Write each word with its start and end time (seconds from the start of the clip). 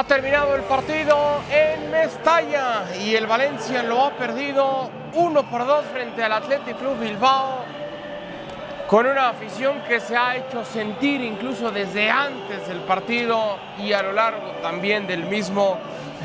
Ha 0.00 0.04
terminado 0.04 0.56
el 0.56 0.62
partido 0.62 1.42
en 1.52 1.90
Mestalla 1.90 2.86
y 2.98 3.14
el 3.16 3.26
Valencia 3.26 3.82
lo 3.82 4.06
ha 4.06 4.10
perdido 4.12 4.88
1 5.12 5.50
por 5.50 5.66
2 5.66 5.84
frente 5.92 6.24
al 6.24 6.32
Athletic 6.32 6.78
Club 6.78 6.98
Bilbao 6.98 7.58
con 8.86 9.04
una 9.04 9.28
afición 9.28 9.82
que 9.86 10.00
se 10.00 10.16
ha 10.16 10.36
hecho 10.36 10.64
sentir 10.64 11.20
incluso 11.20 11.70
desde 11.70 12.08
antes 12.08 12.66
del 12.66 12.78
partido 12.78 13.58
y 13.76 13.92
a 13.92 14.00
lo 14.00 14.14
largo 14.14 14.52
también 14.62 15.06
del 15.06 15.24
mismo. 15.24 15.76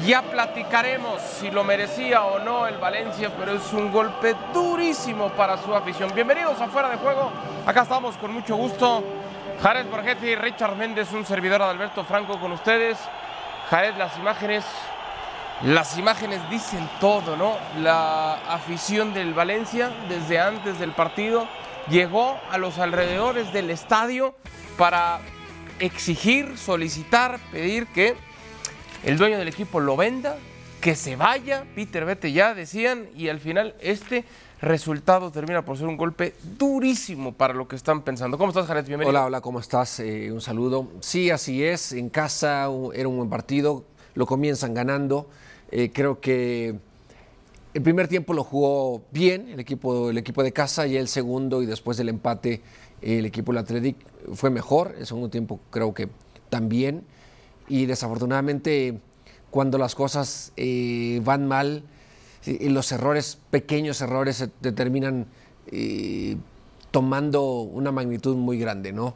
Ya 0.05 0.21
platicaremos 0.21 1.21
si 1.21 1.51
lo 1.51 1.65
merecía 1.65 2.23
o 2.23 2.39
no 2.39 2.67
el 2.67 2.77
Valencia, 2.77 3.29
pero 3.37 3.55
es 3.55 3.73
un 3.73 3.91
golpe 3.91 4.37
durísimo 4.53 5.31
para 5.31 5.57
su 5.57 5.75
afición. 5.75 6.13
Bienvenidos 6.15 6.61
a 6.61 6.67
Fuera 6.69 6.87
de 6.87 6.95
Juego. 6.95 7.29
Acá 7.65 7.81
estamos 7.81 8.15
con 8.15 8.31
mucho 8.31 8.55
gusto. 8.55 9.03
Jared 9.61 9.87
Borghetti, 9.87 10.33
Richard 10.35 10.77
Méndez, 10.77 11.11
un 11.11 11.25
servidor 11.25 11.59
de 11.59 11.65
Alberto 11.65 12.05
Franco 12.05 12.39
con 12.39 12.53
ustedes. 12.53 12.97
Jared, 13.69 13.95
las 13.95 14.17
imágenes, 14.17 14.63
las 15.63 15.97
imágenes 15.97 16.39
dicen 16.49 16.87
todo, 16.99 17.35
¿no? 17.35 17.57
La 17.81 18.33
afición 18.53 19.13
del 19.13 19.33
Valencia 19.33 19.91
desde 20.07 20.39
antes 20.39 20.79
del 20.79 20.91
partido 20.91 21.47
llegó 21.89 22.39
a 22.51 22.57
los 22.57 22.77
alrededores 22.77 23.51
del 23.53 23.69
estadio 23.71 24.35
para 24.77 25.19
exigir, 25.79 26.57
solicitar, 26.57 27.39
pedir 27.51 27.87
que 27.87 28.15
el 29.03 29.17
dueño 29.17 29.37
del 29.37 29.47
equipo 29.47 29.79
lo 29.79 29.97
venda, 29.97 30.37
que 30.81 30.95
se 30.95 31.15
vaya, 31.15 31.65
Peter 31.73 32.05
vete 32.05 32.31
ya, 32.31 32.53
decían, 32.53 33.09
y 33.15 33.29
al 33.29 33.39
final 33.39 33.75
este 33.79 34.25
resultado 34.61 35.31
termina 35.31 35.63
por 35.63 35.77
ser 35.77 35.87
un 35.87 35.97
golpe 35.97 36.33
durísimo 36.57 37.33
para 37.33 37.53
lo 37.53 37.67
que 37.67 37.75
están 37.75 38.01
pensando. 38.01 38.37
¿Cómo 38.37 38.49
estás, 38.49 38.65
Jared? 38.65 38.85
Bienvenido. 38.85 39.09
Hola, 39.09 39.25
hola, 39.25 39.41
¿cómo 39.41 39.59
estás? 39.59 39.99
Eh, 39.99 40.31
un 40.31 40.41
saludo. 40.41 40.89
Sí, 41.01 41.29
así 41.29 41.63
es. 41.63 41.91
En 41.91 42.09
casa 42.09 42.67
era 42.93 43.07
un 43.07 43.17
buen 43.17 43.29
partido. 43.29 43.85
Lo 44.13 44.25
comienzan 44.25 44.73
ganando. 44.73 45.29
Eh, 45.71 45.91
creo 45.93 46.19
que 46.19 46.75
el 47.73 47.81
primer 47.81 48.07
tiempo 48.07 48.33
lo 48.33 48.43
jugó 48.43 49.03
bien 49.11 49.49
el 49.49 49.59
equipo, 49.59 50.09
el 50.09 50.17
equipo 50.17 50.41
de 50.43 50.53
casa 50.53 50.87
y 50.87 50.95
el 50.95 51.07
segundo 51.07 51.61
y 51.61 51.65
después 51.65 51.97
del 51.97 52.09
empate 52.09 52.61
el 53.01 53.25
equipo 53.25 53.51
del 53.51 53.59
Athletic 53.59 53.97
fue 54.33 54.49
mejor. 54.49 54.95
El 54.97 55.05
segundo 55.05 55.29
tiempo 55.29 55.59
creo 55.69 55.93
que 55.93 56.09
también. 56.49 57.03
Y 57.67 57.85
desafortunadamente 57.85 58.99
cuando 59.51 59.77
las 59.77 59.95
cosas 59.95 60.51
eh, 60.57 61.21
van 61.23 61.47
mal, 61.47 61.83
y 62.45 62.69
los 62.69 62.91
errores, 62.91 63.39
pequeños 63.49 64.01
errores, 64.01 64.37
se 64.37 64.47
terminan 64.71 65.27
eh, 65.67 66.37
tomando 66.91 67.61
una 67.61 67.91
magnitud 67.91 68.35
muy 68.35 68.57
grande, 68.59 68.93
¿no? 68.93 69.15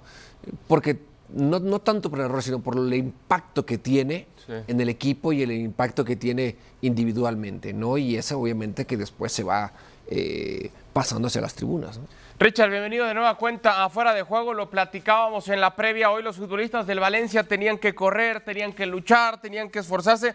Porque 0.67 0.99
no, 1.33 1.59
no, 1.59 1.79
tanto 1.79 2.09
por 2.09 2.19
el 2.19 2.25
error, 2.25 2.41
sino 2.41 2.59
por 2.59 2.77
el 2.77 2.93
impacto 2.93 3.65
que 3.65 3.77
tiene 3.77 4.27
sí. 4.45 4.53
en 4.67 4.81
el 4.81 4.89
equipo 4.89 5.31
y 5.31 5.43
el 5.43 5.51
impacto 5.51 6.03
que 6.03 6.15
tiene 6.15 6.55
individualmente, 6.81 7.71
¿no? 7.71 7.97
Y 7.97 8.15
ese 8.15 8.33
obviamente 8.35 8.85
que 8.85 8.97
después 8.97 9.31
se 9.31 9.43
va 9.43 9.71
eh, 10.07 10.71
pasando 10.91 11.27
hacia 11.27 11.41
las 11.41 11.53
tribunas. 11.53 11.99
¿no? 11.99 12.05
Richard, 12.39 12.71
bienvenido 12.71 13.05
de 13.05 13.13
nueva 13.13 13.35
cuenta 13.35 13.83
afuera 13.83 14.13
de 14.13 14.23
juego. 14.23 14.53
Lo 14.53 14.69
platicábamos 14.69 15.49
en 15.49 15.61
la 15.61 15.75
previa. 15.75 16.09
Hoy 16.09 16.23
los 16.23 16.37
futbolistas 16.37 16.87
del 16.87 16.99
Valencia 16.99 17.43
tenían 17.43 17.77
que 17.77 17.93
correr, 17.93 18.41
tenían 18.41 18.73
que 18.73 18.87
luchar, 18.87 19.39
tenían 19.39 19.69
que 19.69 19.79
esforzarse. 19.79 20.33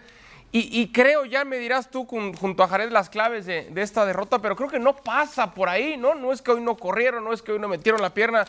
Y, 0.56 0.92
creo, 0.92 1.24
ya 1.24 1.44
me 1.44 1.58
dirás 1.58 1.90
tú 1.90 2.06
junto 2.06 2.62
a 2.62 2.68
Jared 2.68 2.92
las 2.92 3.10
claves 3.10 3.44
de, 3.44 3.72
esta 3.74 4.06
derrota, 4.06 4.38
pero 4.38 4.54
creo 4.54 4.68
que 4.68 4.78
no 4.78 4.94
pasa 4.94 5.52
por 5.52 5.68
ahí, 5.68 5.96
¿no? 5.96 6.14
No 6.14 6.30
es 6.30 6.42
que 6.42 6.52
hoy 6.52 6.60
no 6.60 6.76
corrieron, 6.76 7.24
no 7.24 7.32
es 7.32 7.42
que 7.42 7.50
hoy 7.50 7.58
no 7.58 7.66
metieron 7.66 8.00
la 8.00 8.14
pierna. 8.14 8.44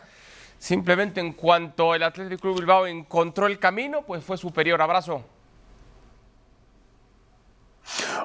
Simplemente 0.56 1.18
en 1.18 1.32
cuanto 1.32 1.96
el 1.96 2.04
Athletic 2.04 2.38
Club 2.38 2.60
Bilbao 2.60 2.86
encontró 2.86 3.48
el 3.48 3.58
camino, 3.58 4.02
pues 4.02 4.22
fue 4.22 4.38
superior. 4.38 4.80
Abrazo. 4.80 5.24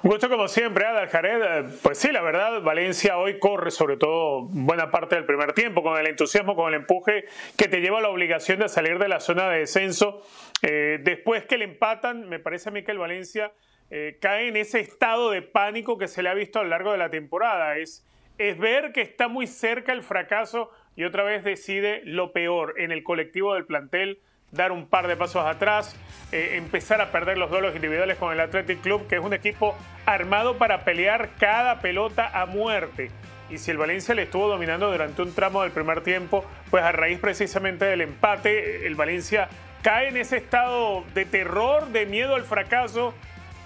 Un 0.04 0.12
gusto 0.12 0.30
como 0.30 0.47
siempre, 0.47 0.86
Adal 0.86 1.09
Jared. 1.09 1.66
Pues 1.81 1.97
sí, 1.97 2.12
la 2.12 2.22
verdad, 2.22 2.62
Valencia 2.62 3.18
hoy 3.18 3.40
corre 3.40 3.72
sobre 3.72 3.97
todo 3.97 4.44
buena 4.44 4.91
parte 4.91 5.16
del 5.16 5.25
primer 5.25 5.53
tiempo 5.53 5.81
con 5.81 6.00
el 6.00 6.06
entusiasmo, 6.06 6.56
con 6.56 6.72
el 6.72 6.81
empuje 6.81 7.25
que 7.58 7.68
te 7.68 7.81
lleva 7.81 7.97
a 7.97 8.02
la 8.02 8.09
obligación 8.09 8.59
de 8.59 8.70
salir 8.70 9.00
de 9.00 9.08
la 9.08 9.20
zona 9.20 9.50
de 9.50 9.59
descenso. 9.59 10.22
Eh, 10.62 11.00
después 11.02 11.46
que 11.46 11.58
le 11.58 11.66
empatan, 11.66 12.30
me 12.30 12.38
parece 12.38 12.70
a 12.70 12.72
mí 12.72 12.84
que 12.84 12.91
el 12.91 13.00
Valencia 13.00 13.52
eh, 13.91 14.18
cae 14.19 14.47
en 14.47 14.57
ese 14.57 14.79
estado 14.79 15.29
de 15.29 15.41
pánico 15.41 15.97
que 15.97 16.07
se 16.07 16.24
le 16.24 16.29
ha 16.29 16.34
visto 16.34 16.59
a 16.59 16.63
lo 16.63 16.69
largo 16.69 16.91
de 16.91 16.97
la 16.97 17.12
temporada. 17.12 17.78
Es, 17.78 18.07
es 18.38 18.57
ver 18.57 18.94
que 18.94 19.02
está 19.02 19.28
muy 19.28 19.46
cerca 19.46 19.94
el 19.94 20.02
fracaso 20.02 20.72
y 20.96 21.03
otra 21.03 21.24
vez 21.24 21.44
decide 21.44 22.02
lo 22.06 22.31
peor 22.31 22.74
en 22.78 22.91
el 22.91 23.03
colectivo 23.03 23.53
del 23.53 23.66
plantel 23.66 24.19
dar 24.52 24.72
un 24.72 24.88
par 24.88 25.07
de 25.07 25.16
pasos 25.16 25.46
atrás, 25.46 25.96
eh, 26.31 26.56
empezar 26.56 27.02
a 27.02 27.12
perder 27.12 27.38
los 27.38 27.50
duelos 27.50 27.75
individuales 27.75 28.18
con 28.18 28.34
el 28.34 28.40
Athletic 28.40 28.81
Club, 28.81 29.07
que 29.07 29.16
es 29.16 29.22
un 29.22 29.34
equipo 29.34 29.75
armado 30.06 30.58
para 30.58 30.84
pelear 30.84 31.29
cada 31.40 31.79
pelota 31.79 32.29
a 32.34 32.46
muerte. 32.46 33.12
Y 33.50 33.58
si 33.58 33.72
el 33.72 33.78
Valencia 33.78 34.16
le 34.16 34.23
estuvo 34.23 34.47
dominando 34.47 34.91
durante 34.91 35.22
un 35.22 35.34
tramo 35.34 35.62
del 35.63 35.72
primer 35.72 36.02
tiempo, 36.02 36.46
pues 36.69 36.84
a 36.84 36.91
raíz 36.91 37.19
precisamente 37.19 37.85
del 37.85 38.02
empate, 38.02 38.88
el 38.88 38.96
Valencia 38.96 39.50
cae 39.81 40.09
en 40.09 40.18
ese 40.18 40.38
estado 40.38 41.03
de 41.13 41.25
terror, 41.25 41.88
de 41.88 42.06
miedo 42.06 42.35
al 42.35 42.44
fracaso, 42.44 43.13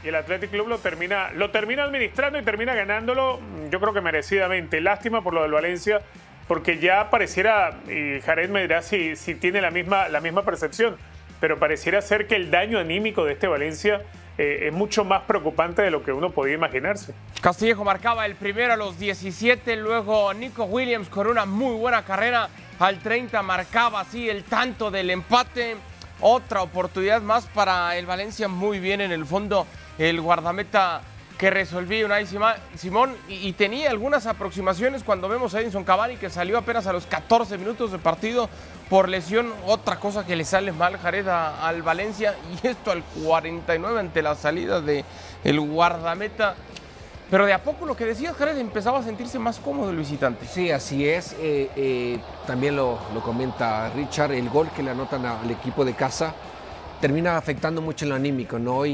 y 0.05 0.09
el 0.09 0.15
Athletic 0.15 0.51
Club 0.51 0.67
lo 0.67 0.77
termina, 0.77 1.31
lo 1.31 1.49
termina 1.49 1.83
administrando 1.83 2.37
y 2.37 2.43
termina 2.43 2.75
ganándolo, 2.75 3.39
yo 3.71 3.79
creo 3.79 3.91
que 3.91 4.01
merecidamente. 4.01 4.79
Lástima 4.79 5.23
por 5.23 5.33
lo 5.33 5.41
del 5.41 5.51
Valencia, 5.51 6.01
porque 6.47 6.77
ya 6.77 7.09
pareciera, 7.09 7.79
y 7.89 8.21
Jared 8.21 8.51
me 8.51 8.61
dirá 8.61 8.83
si, 8.83 9.15
si 9.15 9.33
tiene 9.33 9.61
la 9.61 9.71
misma, 9.71 10.07
la 10.09 10.21
misma 10.21 10.43
percepción, 10.43 10.95
pero 11.39 11.57
pareciera 11.57 12.01
ser 12.03 12.27
que 12.27 12.35
el 12.35 12.51
daño 12.51 12.77
anímico 12.77 13.25
de 13.25 13.33
este 13.33 13.47
Valencia 13.47 14.03
eh, 14.37 14.67
es 14.67 14.73
mucho 14.73 15.03
más 15.03 15.23
preocupante 15.23 15.81
de 15.81 15.89
lo 15.89 16.03
que 16.03 16.11
uno 16.11 16.29
podía 16.29 16.53
imaginarse. 16.53 17.15
Castillejo 17.41 17.83
marcaba 17.83 18.27
el 18.27 18.35
primero 18.35 18.73
a 18.73 18.77
los 18.77 18.99
17, 18.99 19.75
luego 19.75 20.31
Nico 20.35 20.65
Williams 20.65 21.09
con 21.09 21.25
una 21.25 21.47
muy 21.47 21.75
buena 21.75 22.05
carrera 22.05 22.49
al 22.77 22.99
30 22.99 23.41
marcaba 23.41 24.01
así 24.01 24.29
el 24.29 24.43
tanto 24.43 24.91
del 24.91 25.09
empate. 25.09 25.77
Otra 26.21 26.61
oportunidad 26.61 27.21
más 27.21 27.45
para 27.47 27.97
el 27.97 28.05
Valencia, 28.05 28.47
muy 28.47 28.79
bien 28.79 29.01
en 29.01 29.11
el 29.11 29.25
fondo 29.25 29.65
el 29.97 30.21
guardameta 30.21 31.01
que 31.37 31.49
resolvía 31.49 32.05
Unai 32.05 32.25
Simón 32.75 33.13
y, 33.27 33.51
tenía 33.53 33.89
algunas 33.89 34.25
aproximaciones 34.25 35.03
cuando 35.03 35.27
vemos 35.27 35.53
a 35.53 35.59
Edinson 35.59 35.83
Cavani 35.83 36.15
que 36.15 36.29
salió 36.29 36.57
apenas 36.57 36.87
a 36.87 36.93
los 36.93 37.05
14 37.05 37.57
minutos 37.57 37.91
de 37.91 37.99
partido 37.99 38.49
por 38.89 39.09
lesión, 39.09 39.51
otra 39.65 39.99
cosa 39.99 40.25
que 40.25 40.35
le 40.35 40.45
sale 40.45 40.71
mal 40.71 40.97
Jared 40.97 41.27
al 41.27 41.81
Valencia 41.81 42.35
y 42.63 42.67
esto 42.67 42.91
al 42.91 43.03
49 43.03 43.99
ante 43.99 44.21
la 44.21 44.35
salida 44.35 44.79
de 44.79 45.03
el 45.43 45.59
guardameta. 45.59 46.55
Pero 47.29 47.47
de 47.47 47.53
a 47.53 47.63
poco 47.63 47.87
lo 47.87 47.97
que 47.97 48.05
decía 48.05 48.33
Jared 48.33 48.57
empezaba 48.57 48.99
a 48.99 49.03
sentirse 49.03 49.39
más 49.39 49.59
cómodo 49.59 49.89
el 49.89 49.97
visitante. 49.97 50.45
Sí, 50.45 50.71
así 50.71 51.09
es. 51.09 51.33
Eh, 51.39 51.69
eh, 51.75 52.19
también 52.45 52.75
lo, 52.75 52.99
lo, 53.13 53.21
comenta 53.21 53.89
Richard, 53.89 54.31
el 54.31 54.47
gol 54.47 54.69
que 54.75 54.83
le 54.83 54.91
anotan 54.91 55.25
al 55.25 55.49
equipo 55.49 55.83
de 55.83 55.95
casa 55.95 56.35
termina 57.01 57.35
afectando 57.35 57.81
mucho 57.81 58.05
en 58.05 58.09
lo 58.09 58.15
anímico, 58.15 58.59
¿no? 58.59 58.85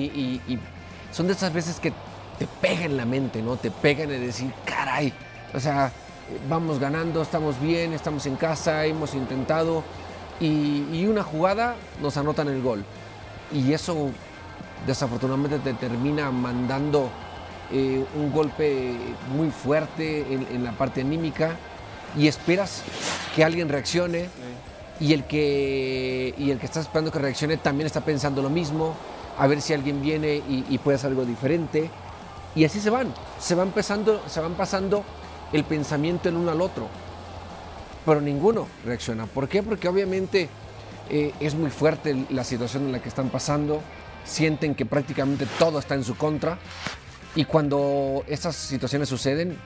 Son 1.12 1.28
de 1.28 1.34
esas 1.34 1.54
veces 1.54 1.80
que 1.80 1.94
te 2.40 2.48
pega 2.60 2.86
en 2.86 2.98
la 2.98 3.06
mente, 3.06 3.42
¿no? 3.42 3.58
Te 3.58 3.72
pega 3.72 4.04
en 4.04 4.10
decir, 4.10 4.52
caray, 4.66 5.14
o 5.54 5.60
sea, 5.60 5.92
vamos 6.50 6.80
ganando, 6.80 7.22
estamos 7.22 7.60
bien, 7.62 7.94
estamos 7.94 8.26
en 8.26 8.36
casa, 8.36 8.86
hemos 8.86 9.14
intentado 9.14 9.84
y, 10.40 10.86
y 10.92 11.06
una 11.06 11.24
jugada 11.24 11.76
nos 12.02 12.18
anotan 12.18 12.48
el 12.48 12.62
gol. 12.62 12.84
Y 13.54 13.74
eso 13.74 14.10
desafortunadamente 14.88 15.60
te 15.60 15.74
termina 15.74 16.32
mandando 16.32 17.10
eh, 17.72 18.04
un 18.16 18.32
golpe 18.32 18.96
muy 19.36 19.50
fuerte 19.50 20.22
en, 20.34 20.48
en, 20.52 20.64
la 20.64 20.72
parte 20.72 21.02
anímica 21.02 21.56
y 22.18 22.28
esperas 22.28 22.84
que 23.36 23.46
alguien 23.46 23.70
reaccione 23.70 24.24
sí. 24.24 25.06
y, 25.06 25.14
el 25.14 25.24
que, 25.24 26.34
y 26.38 26.52
el 26.52 26.60
que 26.60 26.66
está 26.66 26.82
esperando 26.82 27.12
que 27.12 27.20
reaccione 27.20 27.58
también 27.58 27.88
está 27.88 28.02
pensando 28.02 28.42
lo 28.42 28.50
mismo, 28.50 28.96
a 29.42 29.48
ver 29.48 29.60
si 29.60 29.74
alguien 29.74 30.04
viene 30.04 30.36
y, 30.36 30.66
y 30.70 30.78
puede 30.78 30.98
hacer 30.98 31.10
algo 31.10 31.26
diferente. 31.26 31.90
Y 32.54 32.64
así 32.64 32.80
se 32.80 32.92
van, 32.92 33.12
se 33.40 33.56
van, 33.56 33.70
empezando, 33.70 34.22
se 34.28 34.40
van 34.40 34.54
pasando 34.54 35.04
el 35.52 35.64
pensamiento 35.64 36.30
el 36.30 36.36
uno 36.36 36.52
al 36.52 36.62
otro. 36.62 36.88
Pero 38.06 38.22
ninguno 38.22 38.68
reacciona. 38.86 39.26
¿Por 39.26 39.50
qué? 39.50 39.64
Porque 39.64 39.88
obviamente 39.88 40.48
eh, 41.10 41.34
es 41.40 41.56
muy 41.56 41.72
fuerte 41.72 42.28
la 42.30 42.44
situación 42.44 42.84
en 42.84 42.92
la 42.92 43.02
que 43.02 43.10
están 43.10 43.30
pasando. 43.30 43.82
Sienten 44.26 44.76
que 44.76 44.86
prácticamente 44.86 45.48
todo 45.58 45.80
está 45.80 45.96
en 45.96 46.04
su 46.04 46.16
contra. 46.16 46.60
Y 47.34 47.46
cuando 47.46 48.24
estas 48.28 48.56
situaciones 48.56 49.10
suceden, 49.10 49.58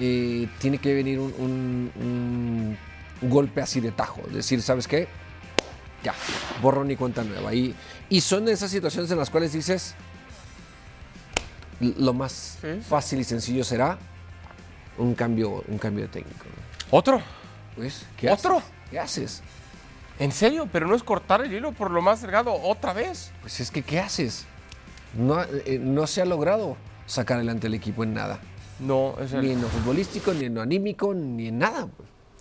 eh, 0.00 0.48
tiene 0.58 0.78
que 0.78 0.92
venir 0.94 1.20
un, 1.20 1.32
un, 1.38 2.76
un, 3.22 3.30
golpe 3.30 3.60
así 3.60 3.78
de 3.78 3.92
tajo. 3.92 4.22
Decir, 4.32 4.62
¿sabes 4.62 4.88
qué? 4.88 5.06
Ya, 6.06 6.14
borrón 6.62 6.88
y 6.88 6.94
cuenta 6.94 7.24
nueva. 7.24 7.52
Y, 7.52 7.74
y 8.08 8.20
son 8.20 8.46
esas 8.46 8.70
situaciones 8.70 9.10
en 9.10 9.18
las 9.18 9.28
cuales 9.28 9.52
dices, 9.52 9.96
lo 11.80 12.14
más 12.14 12.58
¿Sí? 12.60 12.80
fácil 12.88 13.18
y 13.18 13.24
sencillo 13.24 13.64
será 13.64 13.98
un 14.98 15.16
cambio, 15.16 15.64
un 15.66 15.78
cambio 15.78 16.04
de 16.04 16.10
técnico. 16.12 16.44
¿Otro? 16.92 17.20
Pues, 17.74 18.06
¿qué 18.16 18.30
¿Otro? 18.30 18.58
Haces? 18.58 18.72
¿Qué 18.88 19.00
haces? 19.00 19.42
¿En 20.20 20.30
serio? 20.30 20.68
¿Pero 20.70 20.86
no 20.86 20.94
es 20.94 21.02
cortar 21.02 21.40
el 21.40 21.52
hilo 21.52 21.72
por 21.72 21.90
lo 21.90 22.00
más 22.00 22.22
delgado 22.22 22.54
otra 22.54 22.92
vez? 22.92 23.32
Pues 23.40 23.58
es 23.58 23.72
que, 23.72 23.82
¿qué 23.82 23.98
haces? 23.98 24.46
No, 25.16 25.42
eh, 25.42 25.80
no 25.82 26.06
se 26.06 26.22
ha 26.22 26.24
logrado 26.24 26.76
sacar 27.06 27.38
adelante 27.38 27.66
el 27.66 27.74
equipo 27.74 28.04
en 28.04 28.14
nada. 28.14 28.38
No, 28.78 29.16
es 29.20 29.32
el... 29.32 29.42
Ni 29.42 29.50
en 29.50 29.60
lo 29.60 29.66
futbolístico, 29.66 30.32
ni 30.32 30.44
en 30.44 30.54
lo 30.54 30.62
anímico, 30.62 31.12
ni 31.14 31.48
en 31.48 31.58
nada. 31.58 31.88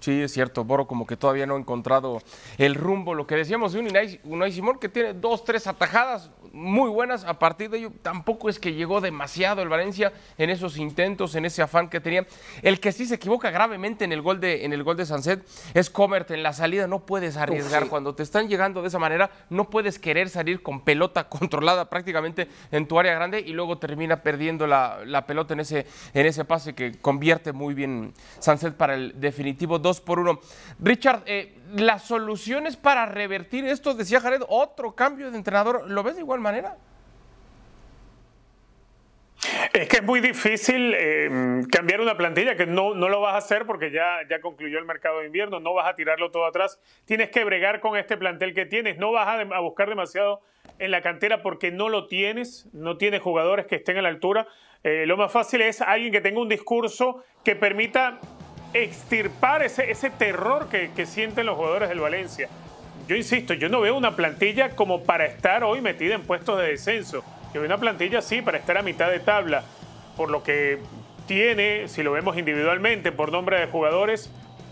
Sí, 0.05 0.21
es 0.21 0.33
cierto, 0.33 0.63
Boro 0.63 0.85
como 0.85 1.07
que 1.07 1.17
todavía 1.17 1.47
no 1.47 1.55
ha 1.55 1.57
encontrado 1.57 2.21
el 2.59 2.75
rumbo. 2.75 3.15
Lo 3.15 3.25
que 3.25 3.33
decíamos 3.33 3.73
de 3.73 3.79
un 3.79 3.87
Unai, 4.23 4.51
Simón 4.51 4.77
que 4.77 4.87
tiene 4.87 5.13
dos, 5.13 5.43
tres 5.43 5.65
atajadas 5.65 6.29
muy 6.55 6.89
buenas. 6.89 7.25
A 7.25 7.37
partir 7.37 7.69
de 7.69 7.79
ello, 7.79 7.91
tampoco 8.01 8.49
es 8.49 8.59
que 8.59 8.73
llegó 8.73 9.01
demasiado 9.01 9.61
el 9.61 9.69
Valencia 9.69 10.13
en 10.37 10.49
esos 10.49 10.77
intentos, 10.77 11.35
en 11.35 11.45
ese 11.45 11.61
afán 11.61 11.89
que 11.89 11.99
tenía. 11.99 12.25
El 12.61 12.79
que 12.79 12.93
sí 12.93 13.05
se 13.05 13.15
equivoca 13.15 13.51
gravemente 13.51 14.05
en 14.05 14.13
el 14.13 14.21
gol 14.21 14.39
de, 14.39 14.63
en 14.63 14.71
el 14.71 14.83
gol 14.83 14.95
de 14.95 15.05
Sanset 15.05 15.45
es 15.73 15.89
Comert. 15.89 16.31
En 16.31 16.43
la 16.43 16.53
salida 16.53 16.87
no 16.87 17.05
puedes 17.05 17.35
arriesgar. 17.35 17.87
Cuando 17.87 18.15
te 18.15 18.23
están 18.23 18.47
llegando 18.47 18.81
de 18.81 18.87
esa 18.87 18.99
manera, 18.99 19.29
no 19.49 19.69
puedes 19.69 19.99
querer 19.99 20.29
salir 20.29 20.63
con 20.63 20.81
pelota 20.81 21.27
controlada 21.29 21.89
prácticamente 21.89 22.47
en 22.71 22.87
tu 22.87 22.97
área 22.97 23.13
grande 23.13 23.41
y 23.41 23.51
luego 23.51 23.77
termina 23.77 24.23
perdiendo 24.23 24.65
la, 24.65 24.99
la 25.05 25.25
pelota 25.27 25.53
en 25.53 25.59
ese, 25.59 25.85
en 26.13 26.25
ese 26.25 26.45
pase 26.45 26.73
que 26.73 26.93
convierte 26.99 27.51
muy 27.51 27.73
bien 27.73 28.13
Sanset 28.39 28.75
para 28.75 28.95
el 28.95 29.19
definitivo 29.19 29.77
2 29.77 30.01
por 30.01 30.19
uno. 30.19 30.39
Richard, 30.79 31.23
eh, 31.25 31.57
las 31.73 32.03
soluciones 32.03 32.77
para 32.77 33.05
revertir 33.05 33.65
esto, 33.65 33.93
decía 33.93 34.21
Jared, 34.21 34.41
otro 34.47 34.95
cambio 34.95 35.31
de 35.31 35.37
entrenador, 35.37 35.89
¿lo 35.89 36.03
ves 36.03 36.15
de 36.15 36.21
igual 36.21 36.39
manera? 36.45 36.77
Es 39.73 39.89
que 39.89 39.97
es 39.97 40.03
muy 40.03 40.21
difícil 40.21 40.93
eh, 40.95 41.63
cambiar 41.71 41.99
una 41.99 42.15
plantilla, 42.15 42.55
que 42.55 42.65
no, 42.65 42.93
no 42.95 43.09
lo 43.09 43.19
vas 43.19 43.35
a 43.35 43.37
hacer 43.37 43.65
porque 43.65 43.91
ya, 43.91 44.19
ya 44.29 44.39
concluyó 44.39 44.79
el 44.79 44.85
mercado 44.85 45.19
de 45.19 45.25
invierno, 45.25 45.59
no 45.59 45.73
vas 45.73 45.87
a 45.87 45.95
tirarlo 45.95 46.31
todo 46.31 46.45
atrás, 46.45 46.79
tienes 47.05 47.29
que 47.29 47.43
bregar 47.43 47.81
con 47.81 47.97
este 47.97 48.15
plantel 48.15 48.53
que 48.53 48.65
tienes, 48.65 48.97
no 48.97 49.11
vas 49.11 49.27
a, 49.27 49.59
buscar 49.59 49.89
demasiado 49.89 50.41
en 50.79 50.91
la 50.91 51.01
cantera 51.01 51.41
porque 51.41 51.71
no 51.71 51.89
lo 51.89 52.07
tienes, 52.07 52.69
no 52.73 52.97
tienes 52.97 53.21
jugadores 53.21 53.65
que 53.65 53.75
estén 53.75 53.97
a 53.97 54.01
la 54.01 54.09
altura. 54.09 54.47
Eh, 54.83 55.05
lo 55.05 55.17
más 55.17 55.31
fácil 55.31 55.61
es 55.61 55.81
alguien 55.81 56.11
que 56.11 56.21
tenga 56.21 56.39
un 56.39 56.49
discurso 56.49 57.23
que 57.43 57.55
permita 57.55 58.19
extirpar 58.73 59.63
ese, 59.63 59.91
ese 59.91 60.09
terror 60.09 60.69
que, 60.69 60.91
que 60.95 61.05
sienten 61.05 61.45
los 61.45 61.55
jugadores 61.55 61.89
del 61.89 61.99
Valencia. 61.99 62.49
Yo 63.07 63.15
insisto, 63.15 63.53
yo 63.53 63.69
no 63.69 63.81
veo 63.81 63.95
una 63.95 64.15
plantilla 64.15 64.75
como 64.75 65.03
para 65.03 65.25
estar 65.25 65.63
hoy 65.63 65.79
metida 65.79 66.15
en 66.15 66.23
puestos 66.23 66.59
de 66.59 66.69
descenso. 66.69 67.23
Yo 67.53 67.61
veo 67.61 67.65
una 67.65 67.77
plantilla 67.77 68.21
sí 68.21 68.41
para 68.41 68.57
estar 68.57 68.77
a 68.77 68.81
mitad 68.81 69.11
de 69.11 69.19
tabla, 69.19 69.63
por 70.17 70.31
lo 70.31 70.41
que 70.41 70.79
tiene, 71.27 71.87
si 71.87 72.01
lo 72.01 72.11
vemos 72.11 72.37
individualmente, 72.37 73.11
por 73.11 73.31
nombre 73.31 73.59
de 73.59 73.67
jugadores, 73.67 74.31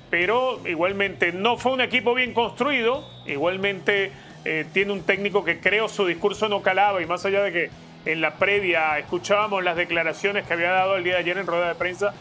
pero 0.09 0.59
igualmente 0.67 1.31
no 1.31 1.57
fue 1.57 1.73
un 1.73 1.81
equipo 1.81 2.13
bien 2.13 2.33
construido, 2.33 3.07
igualmente 3.25 4.11
eh, 4.45 4.65
tiene 4.73 4.93
un 4.93 5.03
técnico 5.03 5.43
que 5.43 5.59
creo 5.59 5.87
su 5.87 6.05
discurso 6.05 6.49
no 6.49 6.61
calaba 6.61 7.01
y 7.01 7.05
más 7.05 7.25
allá 7.25 7.43
de 7.43 7.51
que 7.51 7.69
en 8.05 8.19
la 8.19 8.35
previa 8.35 8.97
escuchábamos 8.99 9.63
las 9.63 9.75
declaraciones 9.77 10.45
que 10.45 10.53
había 10.53 10.71
dado 10.71 10.97
el 10.97 11.03
día 11.03 11.13
de 11.13 11.19
ayer 11.19 11.37
en 11.37 11.47
rueda 11.47 11.69
de 11.69 11.75
prensa, 11.75 12.13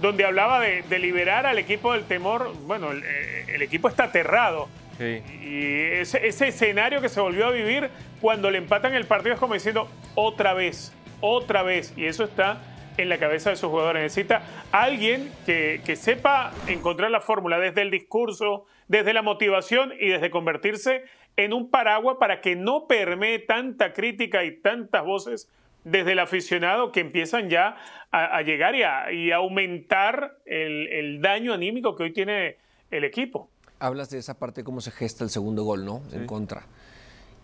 donde 0.00 0.24
hablaba 0.24 0.60
de, 0.60 0.98
liberar 0.98 1.46
al 1.46 1.58
equipo 1.58 1.92
del 1.92 2.04
temor. 2.04 2.52
Bueno, 2.66 2.92
el, 2.92 3.02
eh, 3.04 3.62
equipo 3.62 3.88
está 3.88 4.04
aterrado. 4.04 4.68
Y 4.98 5.82
ese, 5.92 6.26
escenario 6.26 7.00
que 7.00 7.08
se 7.08 7.20
volvió 7.20 7.46
a 7.46 7.50
vivir 7.50 7.90
cuando 8.20 8.50
le 8.50 8.58
empatan 8.58 8.94
el 8.94 9.06
partido 9.06 9.34
es 9.34 9.40
como 9.40 9.54
diciendo 9.54 9.88
otra 10.14 10.54
vez, 10.54 10.94
otra 11.20 11.62
vez. 11.62 11.92
Y 11.96 12.06
eso 12.06 12.24
está 12.24 12.62
en 12.96 13.08
la 13.08 13.18
cabeza 13.18 13.50
de 13.50 13.56
sus 13.56 13.70
jugadores. 13.70 14.02
Necesita 14.02 14.42
alguien 14.72 15.30
que, 15.44 15.96
sepa 15.96 16.52
encontrar 16.66 17.10
la 17.10 17.20
fórmula 17.20 17.58
desde 17.58 17.82
el 17.82 17.90
discurso, 17.90 18.66
desde 18.88 19.12
la 19.12 19.22
motivación 19.22 19.92
y 19.98 20.08
desde 20.08 20.30
convertirse 20.30 21.04
en 21.36 21.52
un 21.52 21.70
paraguas 21.70 22.16
para 22.18 22.40
que 22.40 22.56
no 22.56 22.86
permee 22.86 23.38
tanta 23.40 23.92
crítica 23.92 24.44
y 24.44 24.56
tantas 24.60 25.04
voces 25.04 25.50
desde 25.84 26.12
el 26.12 26.18
aficionado 26.18 26.90
que 26.90 27.00
empiezan 27.00 27.48
ya 27.48 27.76
a, 28.10 28.40
llegar 28.42 28.74
y 28.74 29.30
a, 29.30 29.36
aumentar 29.36 30.38
el, 30.46 31.20
daño 31.20 31.52
anímico 31.52 31.94
que 31.94 32.04
hoy 32.04 32.12
tiene 32.12 32.56
el 32.90 33.04
equipo. 33.04 33.50
Hablas 33.78 34.10
de 34.10 34.18
esa 34.18 34.34
parte, 34.34 34.64
cómo 34.64 34.80
se 34.80 34.90
gesta 34.90 35.24
el 35.24 35.30
segundo 35.30 35.64
gol, 35.64 35.84
¿no? 35.84 36.02
En 36.12 36.26
contra. 36.26 36.66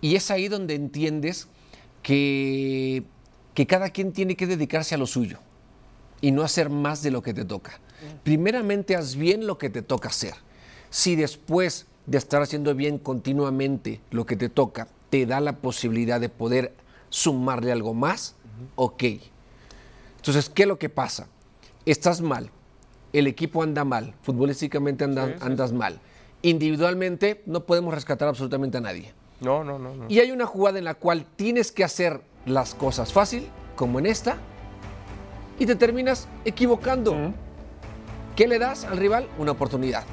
Y 0.00 0.17
es 0.17 0.31
ahí 0.31 0.49
donde 0.49 0.75
entiendes 0.75 1.49
que, 2.02 3.05
que 3.55 3.67
cada 3.67 3.90
quien 3.90 4.12
tiene 4.12 4.37
que 4.37 4.46
dedicarse 4.46 4.94
a 4.94 4.99
lo 4.99 5.06
suyo 5.06 5.38
y 6.20 6.31
no 6.31 6.43
hacer 6.43 6.70
más 6.70 7.02
de 7.02 7.11
lo 7.11 7.23
que 7.23 7.34
te 7.34 7.44
toca. 7.44 7.81
Primeramente, 8.25 8.96
haz 8.96 9.17
bien 9.17 9.46
lo 9.46 9.58
que 9.58 9.70
te 9.70 9.82
toca 9.82 10.08
hacer. 10.08 10.34
Si 10.90 11.17
después 11.17 11.87
de 12.06 12.19
estar 12.19 12.43
haciendo 12.43 12.75
bien 12.75 12.99
continuamente 12.99 14.00
lo 14.11 14.26
que 14.26 14.37
te 14.37 14.49
toca, 14.49 14.88
te 15.11 15.26
da 15.26 15.40
la 15.40 15.56
posibilidad 15.56 16.20
de 16.20 16.29
poder 16.29 16.75
sumarle 17.11 17.70
algo 17.73 17.94
más, 17.94 18.34
ok. 18.76 19.05
Entonces, 20.17 20.49
¿qué 20.49 20.62
es 20.62 20.69
lo 20.69 20.79
que 20.79 20.88
pasa? 20.88 21.29
Estás 21.84 22.20
mal, 22.20 22.50
el 23.12 23.26
equipo 23.26 23.62
anda 23.62 23.84
mal, 23.84 24.14
futbolísticamente 24.23 25.05
andas 25.05 25.73
mal. 25.73 26.00
Individualmente 26.42 27.42
no 27.46 27.64
podemos 27.64 27.94
rescatar 27.94 28.28
absolutamente 28.28 28.78
a 28.78 28.80
nadie. 28.80 29.12
No, 29.40 29.64
no, 29.64 29.78
no, 29.78 29.94
no, 29.94 30.06
Y 30.08 30.20
hay 30.20 30.30
una 30.30 30.46
jugada 30.46 30.78
en 30.78 30.84
la 30.84 30.94
cual 30.94 31.26
tienes 31.36 31.72
que 31.72 31.84
hacer 31.84 32.20
las 32.46 32.74
cosas 32.74 33.12
fácil, 33.12 33.48
como 33.76 33.98
en 33.98 34.06
esta, 34.06 34.36
y 35.58 35.66
te 35.66 35.74
terminas 35.76 36.28
equivocando. 36.44 37.32
¿Qué 38.36 38.48
le 38.48 38.58
das 38.58 38.84
al 38.84 38.96
rival? 38.96 39.28
Una 39.38 39.52
oportunidad. 39.52 40.04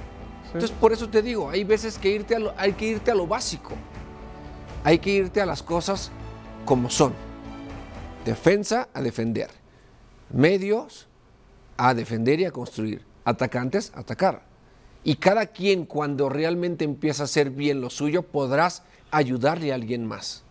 Entonces, 0.46 0.72
por 0.72 0.92
eso 0.92 1.10
te 1.10 1.22
digo, 1.22 1.50
hay 1.50 1.64
veces 1.64 1.98
que 1.98 2.10
irte 2.10 2.36
hay 2.58 2.74
que 2.74 2.86
irte 2.86 3.12
a 3.12 3.16
lo 3.16 3.28
básico. 3.28 3.72
Hay 4.84 5.00
que 5.00 5.12
irte 5.12 5.42
a 5.42 5.46
las 5.46 5.62
cosas 5.62 6.12
como 6.66 6.90
son. 6.90 7.14
Defensa 8.26 8.90
a 8.94 9.02
defender. 9.02 9.50
Medios 10.32 11.08
a 11.78 11.94
defender 11.94 12.40
y 12.40 12.46
a 12.46 12.52
construir. 12.52 13.06
Atacantes 13.26 13.92
a 13.96 14.02
atacar. 14.02 14.49
Y 15.04 15.16
cada 15.16 15.48
quien 15.48 15.86
cuando 15.86 16.30
realmente 16.30 16.84
empieza 16.86 17.24
a 17.24 17.26
hacer 17.26 17.50
bien 17.52 17.82
lo 17.82 17.90
suyo 17.90 18.24
podrás 18.24 18.84
ayudarle 19.12 19.72
a 19.72 19.76
alguien 19.76 20.06
más. 20.06 20.44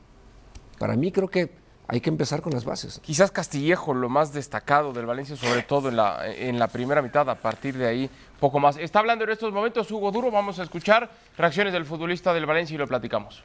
Para 0.78 0.96
mí 0.96 1.12
creo 1.12 1.28
que 1.28 1.50
hay 1.90 2.00
que 2.00 2.10
empezar 2.10 2.42
con 2.42 2.52
las 2.52 2.64
bases. 2.64 3.00
Quizás 3.02 3.30
Castillejo, 3.30 3.94
lo 3.94 4.08
más 4.08 4.32
destacado 4.32 4.92
del 4.92 5.06
Valencia, 5.06 5.36
sobre 5.36 5.62
todo 5.62 5.88
en 5.88 5.96
la, 5.96 6.20
en 6.26 6.58
la 6.58 6.68
primera 6.68 7.00
mitad, 7.00 7.28
a 7.30 7.34
partir 7.34 7.76
de 7.78 7.86
ahí, 7.86 8.10
poco 8.38 8.60
más. 8.60 8.76
Está 8.76 8.98
hablando 8.98 9.24
en 9.24 9.30
estos 9.30 9.52
momentos 9.52 9.90
Hugo 9.90 10.12
Duro, 10.12 10.30
vamos 10.30 10.58
a 10.58 10.64
escuchar 10.64 11.10
reacciones 11.36 11.72
del 11.72 11.86
futbolista 11.86 12.34
del 12.34 12.44
Valencia 12.44 12.74
y 12.74 12.78
lo 12.78 12.86
platicamos. 12.86 13.42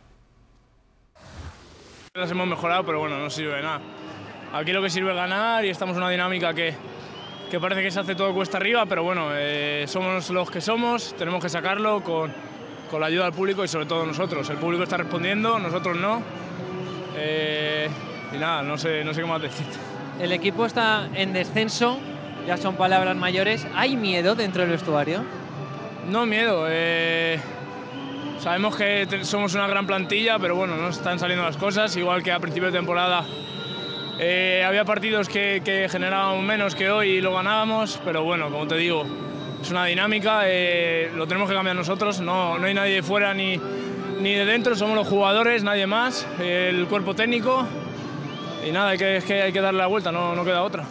Las 2.13 2.29
hemos 2.29 2.48
mejorado, 2.48 2.86
pero 2.86 3.00
bueno, 3.00 3.17
no 3.17 3.29
sirve 3.29 3.55
de 3.55 3.63
nada. 3.63 3.81
Aquí 4.53 4.72
lo 4.72 4.81
que 4.81 4.89
sirve 4.89 5.12
es 5.12 5.15
ganar 5.15 5.63
y 5.65 5.69
estamos 5.69 5.95
en 5.95 6.03
una 6.03 6.12
dinámica 6.12 6.53
que, 6.53 6.75
que 7.53 7.60
parece 7.60 7.83
que 7.83 7.91
se 7.91 8.00
hace 8.00 8.15
todo 8.15 8.33
cuesta 8.33 8.57
arriba, 8.57 8.88
pero 8.88 9.03
bueno, 9.03 9.27
eh, 9.31 9.86
somos 9.88 10.31
los 10.31 10.50
que 10.50 10.60
somos, 10.60 11.13
tenemos 11.19 11.39
que 11.39 11.50
sacarlo 11.50 12.01
con, 12.01 12.33
con, 12.89 13.00
la 13.00 13.05
ayuda 13.05 13.25
del 13.25 13.33
público 13.33 13.63
y 13.63 13.67
sobre 13.67 13.86
todo 13.86 14.07
nosotros. 14.07 14.50
El 14.50 14.57
público 14.57 14.81
está 14.81 14.98
respondiendo, 14.98 15.60
nosotros 15.60 15.95
no. 15.95 16.24
Eh, 17.15 17.88
y 18.33 18.38
nada, 18.39 18.63
no 18.63 18.75
sé, 18.75 19.03
no 19.03 19.13
sé 19.13 19.22
qué 19.22 19.27
más 19.27 19.39
decir. 19.39 19.67
El 20.19 20.31
equipo 20.31 20.65
está 20.65 21.07
en 21.13 21.31
descenso, 21.31 22.00
ya 22.48 22.57
son 22.57 22.75
palabras 22.75 23.15
mayores. 23.15 23.67
¿Hay 23.75 23.98
miedo 23.98 24.33
dentro 24.33 24.63
del 24.63 24.72
vestuario? 24.72 25.24
No 26.10 26.25
miedo. 26.25 26.65
Eh, 26.67 27.39
Sabemos 28.39 28.75
que 28.75 29.07
somos 29.25 29.53
una 29.53 29.67
gran 29.67 29.86
plantilla, 29.86 30.39
pero 30.39 30.55
bueno, 30.55 30.75
no 30.75 30.89
están 30.89 31.19
saliendo 31.19 31.45
las 31.45 31.57
cosas, 31.57 31.95
igual 31.98 32.24
que 32.24 32.31
a 32.31 32.39
principio 32.39 32.72
de 32.72 32.79
temporada 32.79 33.24
eh, 34.20 34.63
había 34.65 34.86
partidos 34.86 35.27
que, 35.27 35.62
que, 35.65 35.89
generaban 35.89 36.46
menos 36.46 36.75
que 36.75 36.89
hoy 36.89 37.10
y 37.10 37.22
lo 37.22 37.34
ganábamos, 37.34 38.00
pero 38.05 38.24
bueno, 38.24 38.50
como 38.50 38.67
te 38.67 38.75
digo, 38.75 39.05
es 39.62 39.72
una 39.72 39.86
dinámica, 39.86 40.41
eh, 40.46 41.12
lo 41.15 41.27
tenemos 41.27 41.50
que 41.50 41.55
cambiar 41.55 41.75
nosotros, 41.75 42.20
no, 42.20 42.60
no 42.60 42.67
hay 42.67 42.74
nadie 42.74 42.96
de 42.96 43.03
fuera 43.03 43.34
ni, 43.34 43.60
ni 44.20 44.34
de 44.34 44.46
dentro, 44.46 44.75
somos 44.75 44.96
los 44.96 45.08
jugadores, 45.08 45.63
nadie 45.63 45.88
más, 45.88 46.27
el 46.39 46.86
cuerpo 46.88 47.15
técnico 47.15 47.67
y 48.65 48.72
nada, 48.72 48.89
hay 48.89 48.98
que, 48.98 49.17
es 49.17 49.24
que 49.24 49.41
hay 49.41 49.51
que 49.51 49.62
darle 49.62 49.79
la 49.79 49.88
vuelta, 49.88 50.12
no, 50.12 50.36
no 50.36 50.46
queda 50.46 50.62
otra. 50.62 50.86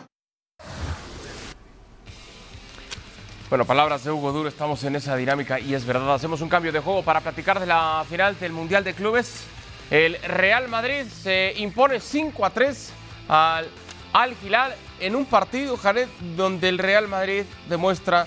Bueno, 3.48 3.66
palabras 3.66 4.02
de 4.02 4.10
Hugo 4.10 4.32
Duro, 4.32 4.48
estamos 4.48 4.82
en 4.84 4.96
esa 4.96 5.14
dinámica 5.14 5.60
y 5.60 5.74
es 5.74 5.84
verdad. 5.84 6.14
Hacemos 6.14 6.40
un 6.40 6.48
cambio 6.48 6.72
de 6.72 6.80
juego 6.80 7.02
para 7.02 7.20
platicar 7.20 7.60
de 7.60 7.66
la 7.66 8.02
final 8.08 8.38
del 8.40 8.50
Mundial 8.50 8.82
de 8.82 8.94
Clubes. 8.94 9.44
El 9.90 10.16
Real 10.22 10.68
Madrid 10.68 11.04
se 11.04 11.52
impone 11.58 12.00
5 12.00 12.46
a 12.46 12.50
3 12.50 12.94
al 13.28 13.68
Al 14.12 14.34
Hilal 14.44 14.74
en 15.00 15.16
un 15.16 15.24
partido, 15.24 15.76
Jared, 15.76 16.08
donde 16.36 16.68
el 16.68 16.78
Real 16.78 17.08
Madrid 17.08 17.44
demuestra 17.68 18.26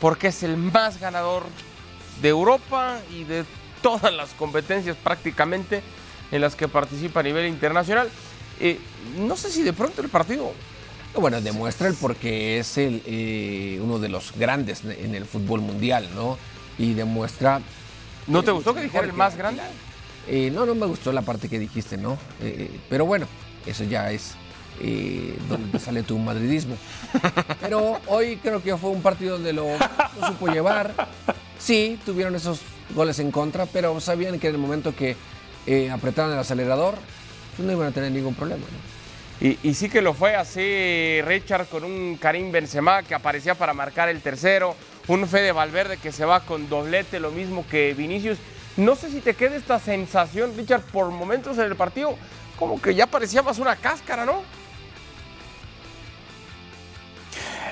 por 0.00 0.18
qué 0.18 0.28
es 0.28 0.42
el 0.42 0.56
más 0.56 0.98
ganador 0.98 1.44
de 2.20 2.28
Europa 2.28 2.98
y 3.12 3.24
de 3.24 3.44
todas 3.82 4.12
las 4.12 4.30
competencias 4.30 4.96
prácticamente 4.96 5.82
en 6.30 6.40
las 6.40 6.56
que 6.56 6.68
participa 6.68 7.20
a 7.20 7.22
nivel 7.22 7.46
internacional. 7.46 8.08
Eh, 8.58 8.78
no 9.16 9.36
sé 9.36 9.50
si 9.50 9.62
de 9.62 9.72
pronto 9.72 10.02
el 10.02 10.08
partido 10.08 10.52
bueno, 11.18 11.40
demuestra 11.40 11.88
el 11.88 11.94
porque 11.94 12.58
es 12.58 12.78
el, 12.78 13.02
eh, 13.04 13.80
uno 13.82 13.98
de 13.98 14.08
los 14.08 14.32
grandes 14.36 14.84
en 14.84 15.14
el 15.14 15.24
fútbol 15.24 15.60
mundial, 15.60 16.08
¿no? 16.14 16.38
Y 16.78 16.94
demuestra 16.94 17.60
¿No 18.26 18.42
te 18.42 18.52
gustó 18.52 18.74
que 18.74 18.82
dijera 18.82 19.04
el 19.04 19.12
más 19.12 19.36
grande? 19.36 19.62
Eh, 20.28 20.50
no, 20.54 20.66
no 20.66 20.74
me 20.74 20.86
gustó 20.86 21.12
la 21.12 21.22
parte 21.22 21.48
que 21.48 21.58
dijiste, 21.58 21.96
¿no? 21.96 22.16
Eh, 22.40 22.70
pero 22.88 23.06
bueno, 23.06 23.26
eso 23.66 23.84
ya 23.84 24.10
es 24.10 24.34
eh, 24.80 25.36
donde 25.48 25.78
sale 25.78 26.02
tu 26.02 26.18
madridismo. 26.18 26.76
Pero 27.60 28.00
hoy 28.06 28.36
creo 28.36 28.62
que 28.62 28.76
fue 28.76 28.90
un 28.90 29.02
partido 29.02 29.34
donde 29.34 29.52
lo, 29.52 29.66
lo 29.68 30.26
supo 30.26 30.48
llevar. 30.48 31.08
Sí, 31.58 31.98
tuvieron 32.06 32.34
esos 32.34 32.60
goles 32.94 33.18
en 33.18 33.30
contra, 33.30 33.66
pero 33.66 34.00
sabían 34.00 34.38
que 34.40 34.48
en 34.48 34.54
el 34.54 34.60
momento 34.60 34.96
que 34.96 35.14
eh, 35.66 35.90
apretaran 35.90 36.32
el 36.32 36.38
acelerador, 36.38 36.94
pues 37.54 37.66
no 37.66 37.72
iban 37.72 37.88
a 37.88 37.90
tener 37.90 38.10
ningún 38.10 38.34
problema. 38.34 38.62
¿no? 38.62 39.46
Y, 39.46 39.58
y 39.62 39.74
sí 39.74 39.90
que 39.90 40.00
lo 40.00 40.14
fue 40.14 40.34
así 40.34 41.20
Richard 41.22 41.66
con 41.66 41.84
un 41.84 42.16
Karim 42.16 42.50
Benzema 42.50 43.02
que 43.02 43.14
aparecía 43.14 43.54
para 43.54 43.74
marcar 43.74 44.08
el 44.08 44.22
tercero, 44.22 44.74
un 45.08 45.28
Fede 45.28 45.52
Valverde 45.52 45.98
que 45.98 46.12
se 46.12 46.24
va 46.24 46.40
con 46.40 46.68
doblete, 46.68 47.20
lo 47.20 47.30
mismo 47.30 47.66
que 47.70 47.92
Vinicius. 47.94 48.38
No 48.76 48.96
sé 48.96 49.10
si 49.10 49.20
te 49.20 49.34
queda 49.34 49.56
esta 49.56 49.78
sensación, 49.78 50.52
Richard, 50.56 50.82
por 50.82 51.10
momentos 51.10 51.58
en 51.58 51.64
el 51.64 51.76
partido, 51.76 52.16
como 52.60 52.80
que 52.80 52.94
ya 52.94 53.06
parecía 53.06 53.42
más 53.42 53.58
una 53.58 53.74
cáscara, 53.74 54.26
¿no? 54.26 54.44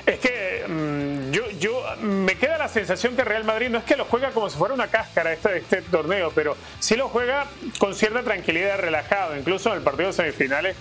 Es 0.03 0.17
que 0.19 0.65
mm, 0.67 1.31
yo, 1.31 1.49
yo 1.59 1.83
me 2.01 2.35
queda 2.35 2.57
la 2.57 2.67
sensación 2.67 3.15
que 3.15 3.23
Real 3.23 3.43
Madrid 3.43 3.69
no 3.69 3.77
es 3.77 3.83
que 3.83 3.95
lo 3.95 4.05
juega 4.05 4.31
como 4.31 4.49
si 4.49 4.57
fuera 4.57 4.73
una 4.73 4.87
cáscara 4.87 5.31
este, 5.31 5.57
este 5.57 5.83
torneo, 5.83 6.31
pero 6.33 6.57
sí 6.79 6.95
lo 6.95 7.07
juega 7.07 7.45
con 7.77 7.93
cierta 7.93 8.23
tranquilidad, 8.23 8.79
relajado. 8.79 9.37
Incluso 9.37 9.69
en 9.69 9.77
el 9.77 9.83
partido 9.83 10.07
de 10.07 10.13
semifinales 10.13 10.75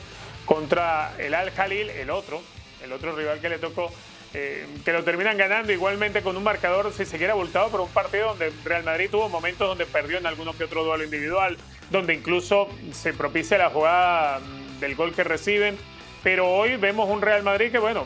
contra 0.46 1.12
el 1.18 1.34
Al 1.34 1.50
Jalil, 1.50 1.90
el 1.90 2.08
otro, 2.08 2.40
el 2.82 2.90
otro 2.92 3.14
rival 3.14 3.40
que 3.40 3.50
le 3.50 3.58
tocó, 3.58 3.92
eh, 4.34 4.66
que 4.84 4.92
lo 4.92 5.04
terminan 5.04 5.38
ganando 5.38 5.72
igualmente 5.72 6.22
con 6.22 6.36
un 6.36 6.42
marcador, 6.42 6.92
si 6.92 7.04
se 7.04 7.16
quiere, 7.16 7.32
abultado, 7.32 7.70
pero 7.70 7.84
un 7.84 7.90
partido 7.90 8.28
donde 8.28 8.52
Real 8.64 8.84
Madrid 8.84 9.08
tuvo 9.10 9.28
momentos 9.28 9.66
donde 9.66 9.86
perdió 9.86 10.18
en 10.18 10.26
alguno 10.26 10.56
que 10.56 10.64
otro 10.64 10.84
duelo 10.84 11.04
individual, 11.04 11.56
donde 11.90 12.14
incluso 12.14 12.68
se 12.92 13.14
propicia 13.14 13.56
la 13.56 13.70
jugada 13.70 14.40
mm, 14.40 14.80
del 14.80 14.94
gol 14.96 15.14
que 15.14 15.24
reciben. 15.24 15.78
Pero 16.22 16.50
hoy 16.50 16.76
vemos 16.76 17.08
un 17.08 17.22
Real 17.22 17.42
Madrid 17.42 17.70
que, 17.70 17.78
bueno, 17.78 18.04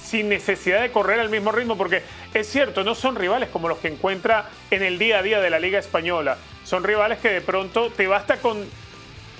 sin 0.00 0.28
necesidad 0.28 0.82
de 0.82 0.92
correr 0.92 1.18
al 1.18 1.30
mismo 1.30 1.50
ritmo, 1.50 1.76
porque 1.76 2.02
es 2.34 2.46
cierto, 2.46 2.84
no 2.84 2.94
son 2.94 3.16
rivales 3.16 3.48
como 3.48 3.68
los 3.68 3.78
que 3.78 3.88
encuentra 3.88 4.48
en 4.70 4.82
el 4.82 4.98
día 4.98 5.18
a 5.18 5.22
día 5.22 5.40
de 5.40 5.50
la 5.50 5.58
Liga 5.58 5.78
Española. 5.78 6.36
Son 6.64 6.84
rivales 6.84 7.18
que 7.18 7.30
de 7.30 7.40
pronto 7.40 7.90
te 7.90 8.06
basta 8.06 8.36
con, 8.36 8.64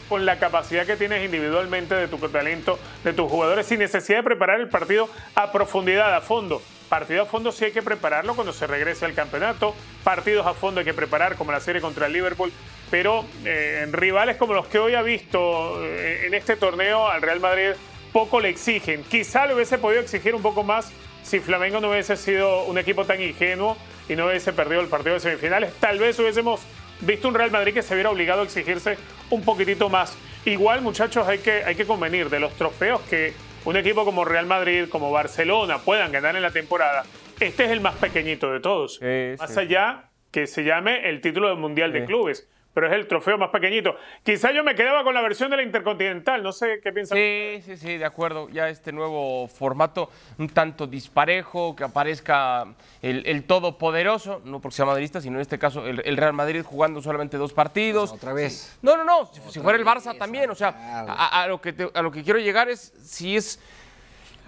con 0.09 0.27
la 0.27 0.39
capacidad 0.39 0.87
que 0.87 0.97
tienes 0.97 1.25
individualmente 1.25 1.95
de 1.95 2.09
tu 2.09 2.19
talento, 2.29 2.79
de 3.03 3.13
tus 3.13 3.31
jugadores, 3.31 3.67
sin 3.67 3.79
necesidad 3.79 4.19
de 4.19 4.25
preparar 4.25 4.61
el 4.61 4.69
partido 4.69 5.09
a 5.35 5.53
profundidad, 5.53 6.15
a 6.15 6.21
fondo. 6.21 6.63
Partido 6.89 7.23
a 7.23 7.27
fondo 7.27 7.51
sí 7.51 7.65
hay 7.65 7.73
que 7.73 7.83
prepararlo 7.83 8.35
cuando 8.35 8.53
se 8.53 8.67
regrese 8.67 9.05
al 9.05 9.15
campeonato. 9.15 9.75
Partidos 10.05 10.47
a 10.47 10.55
fondo 10.55 10.81
hay 10.81 10.85
que 10.85 10.95
preparar, 10.95 11.37
como 11.37 11.51
la 11.51 11.61
serie 11.61 11.81
contra 11.81 12.07
el 12.07 12.13
Liverpool. 12.13 12.53
Pero 12.91 13.25
eh, 13.45 13.81
en 13.83 13.93
rivales 13.93 14.37
como 14.37 14.55
los 14.55 14.67
que 14.67 14.79
hoy 14.79 14.95
ha 14.95 15.03
visto 15.03 15.83
eh, 15.85 16.27
en 16.27 16.35
este 16.35 16.57
torneo 16.57 17.09
al 17.09 17.23
Real 17.23 17.41
Madrid, 17.41 17.71
poco 18.13 18.39
le 18.41 18.51
exigen. 18.51 19.03
Quizá 19.05 19.47
le 19.47 19.55
hubiese 19.55 19.79
podido 19.79 20.03
exigir 20.03 20.35
un 20.35 20.43
poco 20.43 20.63
más 20.63 20.93
si 21.25 21.41
Flamengo 21.41 21.81
no 21.81 21.91
hubiese 21.91 22.17
sido 22.17 22.65
un 22.65 22.79
equipo 22.79 23.05
tan 23.05 23.21
ingenuo 23.21 23.77
y 24.09 24.15
no 24.15 24.27
hubiese 24.27 24.53
perdido 24.53 24.81
el 24.83 24.89
partido 24.89 25.15
de 25.15 25.21
semifinales. 25.21 25.73
Tal 25.81 25.99
vez 25.99 26.19
hubiésemos 26.19 26.61
visto 27.07 27.29
un 27.29 27.35
Real 27.35 27.51
Madrid 27.51 27.75
que 27.75 27.83
se 27.83 27.95
hubiera 27.95 28.11
obligado 28.11 28.43
a 28.43 28.45
exigirse 28.45 28.97
un 29.31 29.43
poquitito 29.43 29.89
más. 29.89 30.17
Igual, 30.45 30.83
muchachos, 30.83 31.27
hay 31.27 31.39
que, 31.39 31.65
hay 31.65 31.75
que 31.75 31.87
convenir 31.87 32.29
de 32.29 32.41
los 32.41 32.53
trofeos 32.55 33.01
que 33.03 33.33
un 33.65 33.77
equipo 33.77 34.05
como 34.05 34.25
Real 34.25 34.47
Madrid, 34.47 34.89
como 34.89 35.11
Barcelona, 35.11 35.79
puedan 35.79 36.13
ganar 36.13 36.37
en 36.37 36.43
la 36.43 36.51
temporada. 36.51 37.05
Este 37.41 37.65
es 37.65 37.71
el 37.71 37.81
más 37.81 37.95
pequeñito 37.97 38.53
de 38.53 38.61
todos. 38.61 38.97
Sí, 38.97 39.37
más 39.39 39.53
sí. 39.53 39.61
allá 39.61 40.11
que 40.31 40.47
se 40.47 40.65
llame 40.65 41.09
el 41.09 41.21
título 41.21 41.49
del 41.49 41.59
Mundial 41.59 41.93
de. 41.93 42.05
Clubes. 42.05 42.49
Pero 42.75 42.89
es 42.89 42.93
el 42.93 43.07
trofeo 43.07 43.39
más 43.39 43.51
pequeñito. 43.51 43.95
Quizá 44.25 44.51
yo 44.53 44.65
me 44.65 44.75
quedaba 44.75 45.05
con 45.05 45.15
la 45.15 45.23
versión 45.23 45.49
de 45.51 45.57
la 45.57 45.63
Intercontinental. 45.63 46.43
No 46.43 46.51
sé 46.53 46.81
qué 46.83 46.93
piensan. 46.93 47.17
Sí, 47.17 47.61
sí, 47.65 47.77
sí, 47.77 47.97
de 47.99 48.05
acuerdo. 48.05 48.49
Ya 48.51 48.69
este 48.69 48.91
nuevo 48.93 49.47
formato, 49.47 50.11
un 50.39 50.49
tanto 50.49 50.87
disparejo, 50.89 51.77
que 51.77 51.85
aparezca 51.85 52.67
el, 53.01 53.25
el 53.27 53.45
todopoderoso, 53.45 54.43
no 54.45 54.61
porque 54.61 54.75
sea 54.77 54.87
madridista, 54.87 55.21
sino 55.21 55.37
en 55.37 55.43
este 55.43 55.59
caso 55.59 55.87
el, 55.87 56.03
el 56.05 56.17
Real 56.17 56.33
Madrid 56.33 56.63
jugando 56.65 57.01
solamente 57.01 57.37
dos 57.37 57.53
partidos. 57.53 58.13
Otra 58.13 58.33
vez. 58.33 58.77
No, 58.83 58.97
no, 58.97 59.05
no. 59.05 59.27
Si, 59.33 59.41
si 59.53 59.61
fuera 59.61 59.79
el 59.79 59.85
Barça 59.85 60.09
vez, 60.11 60.19
también, 60.19 60.51
o 60.51 60.55
sea, 60.57 60.73
claro. 60.73 61.13
a, 61.17 61.43
a 61.43 61.47
lo 61.47 61.61
que 61.61 61.73
te- 61.73 61.91
a 61.95 62.03
lo 62.03 62.11
que 62.11 62.25
quiero 62.25 62.41
llegar 62.41 62.69
es 62.69 62.93
si 63.03 63.37
es. 63.37 63.61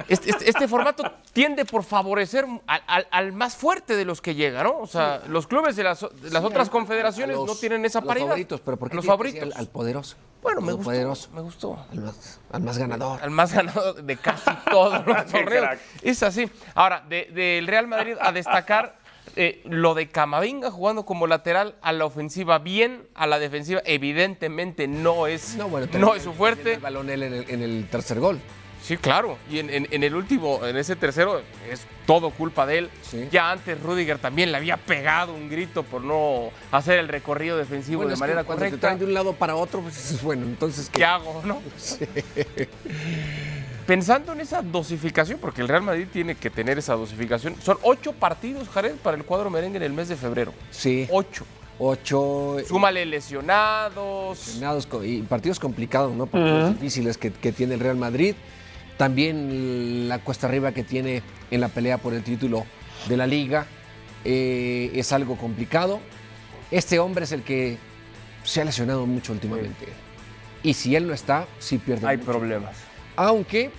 Este, 0.08 0.30
este- 0.30 0.48
este 0.50 0.68
formato 0.68 1.02
tiende 1.32 1.64
por 1.64 1.82
favorecer 1.82 2.44
al, 2.66 2.82
al- 2.86 3.08
al 3.10 3.32
más 3.32 3.56
fuerte 3.56 3.96
de 3.96 4.04
los 4.04 4.20
que 4.20 4.34
llega, 4.34 4.62
¿no? 4.62 4.78
O 4.78 4.86
sea, 4.86 5.22
los 5.28 5.46
clubes 5.46 5.74
de 5.76 5.84
las, 5.84 6.00
de 6.20 6.30
las 6.30 6.44
otras 6.44 6.68
confederaciones 6.68 7.36
los- 7.36 7.46
no 7.46 7.54
tienen 7.56 7.84
esa 7.84 7.98
a 7.98 8.02
los 8.02 8.08
paridad. 8.08 8.26
favoritos, 8.26 8.60
pero 8.60 8.76
¿por 8.76 8.90
qué 8.90 8.96
los 8.96 9.06
favoritos. 9.06 9.42
Al, 9.42 9.52
al 9.54 9.66
poderoso. 9.68 10.16
Bueno, 10.42 10.60
me 10.60 10.68
Al 10.68 10.74
gustó, 10.76 10.90
poderoso. 10.90 11.30
me 11.34 11.40
gustó. 11.40 11.86
Al 11.90 11.98
más, 12.00 12.40
al 12.52 12.62
más 12.62 12.78
ganador. 12.78 13.20
Al 13.22 13.30
más 13.30 13.52
ganado 13.52 13.94
de 13.94 14.16
casi 14.16 14.50
todos 14.70 15.04
los 15.06 15.26
torneos. 15.26 15.78
Es 16.02 16.22
así. 16.22 16.48
Ahora, 16.74 17.02
de- 17.08 17.30
del 17.34 17.66
Real 17.66 17.88
Madrid 17.88 18.14
a 18.20 18.30
destacar 18.32 18.98
eh, 19.34 19.62
lo 19.64 19.94
de 19.94 20.08
Camavinga 20.08 20.70
jugando 20.70 21.04
como 21.04 21.26
lateral 21.26 21.74
a 21.82 21.92
la 21.92 22.04
ofensiva 22.04 22.58
bien, 22.58 23.08
a 23.14 23.26
la 23.26 23.38
defensiva 23.38 23.80
evidentemente 23.86 24.86
no 24.88 25.26
es, 25.26 25.56
no, 25.56 25.68
bueno, 25.68 25.86
es 25.86 25.90
termina 25.90 26.20
su 26.20 26.30
El 26.30 26.36
fuerte. 26.36 26.76
balón 26.78 27.10
él 27.10 27.22
en 27.22 27.32
el, 27.32 27.50
en 27.50 27.62
el 27.62 27.88
tercer 27.90 28.20
gol. 28.20 28.40
Sí, 28.86 28.96
claro. 28.98 29.36
Y 29.50 29.58
en, 29.58 29.68
en- 29.68 29.88
en 29.90 30.04
el 30.04 30.14
último, 30.14 30.64
en 30.64 30.76
ese 30.76 30.94
tercero, 30.94 31.40
es 31.68 31.84
todo 32.06 32.30
culpa 32.30 32.66
de 32.66 32.78
él. 32.78 32.90
Sí. 33.02 33.26
Ya 33.32 33.50
antes 33.50 33.82
Rudiger 33.82 34.18
también 34.18 34.52
le 34.52 34.58
había 34.58 34.76
pegado 34.76 35.34
un 35.34 35.50
grito 35.50 35.82
por 35.82 36.02
no 36.02 36.50
hacer 36.70 37.00
el 37.00 37.08
recorrido 37.08 37.56
defensivo 37.56 38.02
Bueno, 38.02 38.10
de 38.10 38.14
es 38.14 38.18
que 38.18 38.20
manera 38.20 38.44
cuando 38.44 38.62
te 38.64 38.68
correcta. 38.70 38.86
traen 38.86 38.98
de 39.00 39.04
un 39.06 39.12
lado 39.14 39.32
para 39.32 39.56
otro, 39.56 39.80
pues 39.80 40.18
bueno, 40.22 40.46
entonces 40.46 40.88
¿Qué 40.92 41.04
hago, 41.04 41.42
no? 41.44 41.60
Pensando 43.86 44.32
en 44.32 44.40
esa 44.40 44.62
dosificación, 44.62 45.38
porque 45.40 45.60
el 45.62 45.68
Real 45.68 45.82
Madrid 45.82 46.08
tiene 46.12 46.34
que 46.34 46.50
tener 46.50 46.76
esa 46.78 46.94
dosificación, 46.94 47.54
son 47.62 47.78
ocho 47.82 48.12
partidos, 48.12 48.68
Jared, 48.68 48.96
para 48.96 49.16
el 49.16 49.24
cuadro 49.24 49.48
merengue 49.48 49.76
en 49.76 49.84
el 49.84 49.92
mes 49.92 50.08
de 50.08 50.16
febrero. 50.16 50.52
Sí. 50.70 51.06
Ocho. 51.10 51.44
Ocho. 51.78 52.56
Súmale 52.66 53.04
lesionados. 53.06 54.38
Lesionados 54.38 54.88
y 55.04 55.22
partidos 55.22 55.60
complicados, 55.60 56.12
¿no? 56.14 56.26
Partidos 56.26 56.72
difíciles 56.72 57.16
que, 57.18 57.30
que 57.32 57.52
tiene 57.52 57.74
el 57.74 57.80
Real 57.80 57.96
Madrid. 57.96 58.34
También 58.96 60.08
la 60.08 60.18
cuesta 60.20 60.46
arriba 60.46 60.72
que 60.72 60.82
tiene 60.82 61.22
en 61.50 61.60
la 61.60 61.68
pelea 61.68 61.98
por 61.98 62.14
el 62.14 62.22
título 62.22 62.64
de 63.08 63.16
la 63.16 63.26
liga 63.26 63.66
eh, 64.24 64.90
es 64.94 65.12
algo 65.12 65.36
complicado. 65.36 66.00
Este 66.70 66.98
hombre 66.98 67.24
es 67.24 67.32
el 67.32 67.42
que 67.42 67.76
se 68.42 68.60
ha 68.60 68.64
lesionado 68.64 69.06
mucho 69.06 69.32
últimamente. 69.32 69.86
Y 70.62 70.74
si 70.74 70.96
él 70.96 71.06
no 71.06 71.12
está, 71.14 71.46
sí 71.58 71.78
pierde 71.78 72.06
Hay 72.08 72.16
mucho. 72.16 72.32
problemas. 72.32 72.76
Aunque 73.16 73.70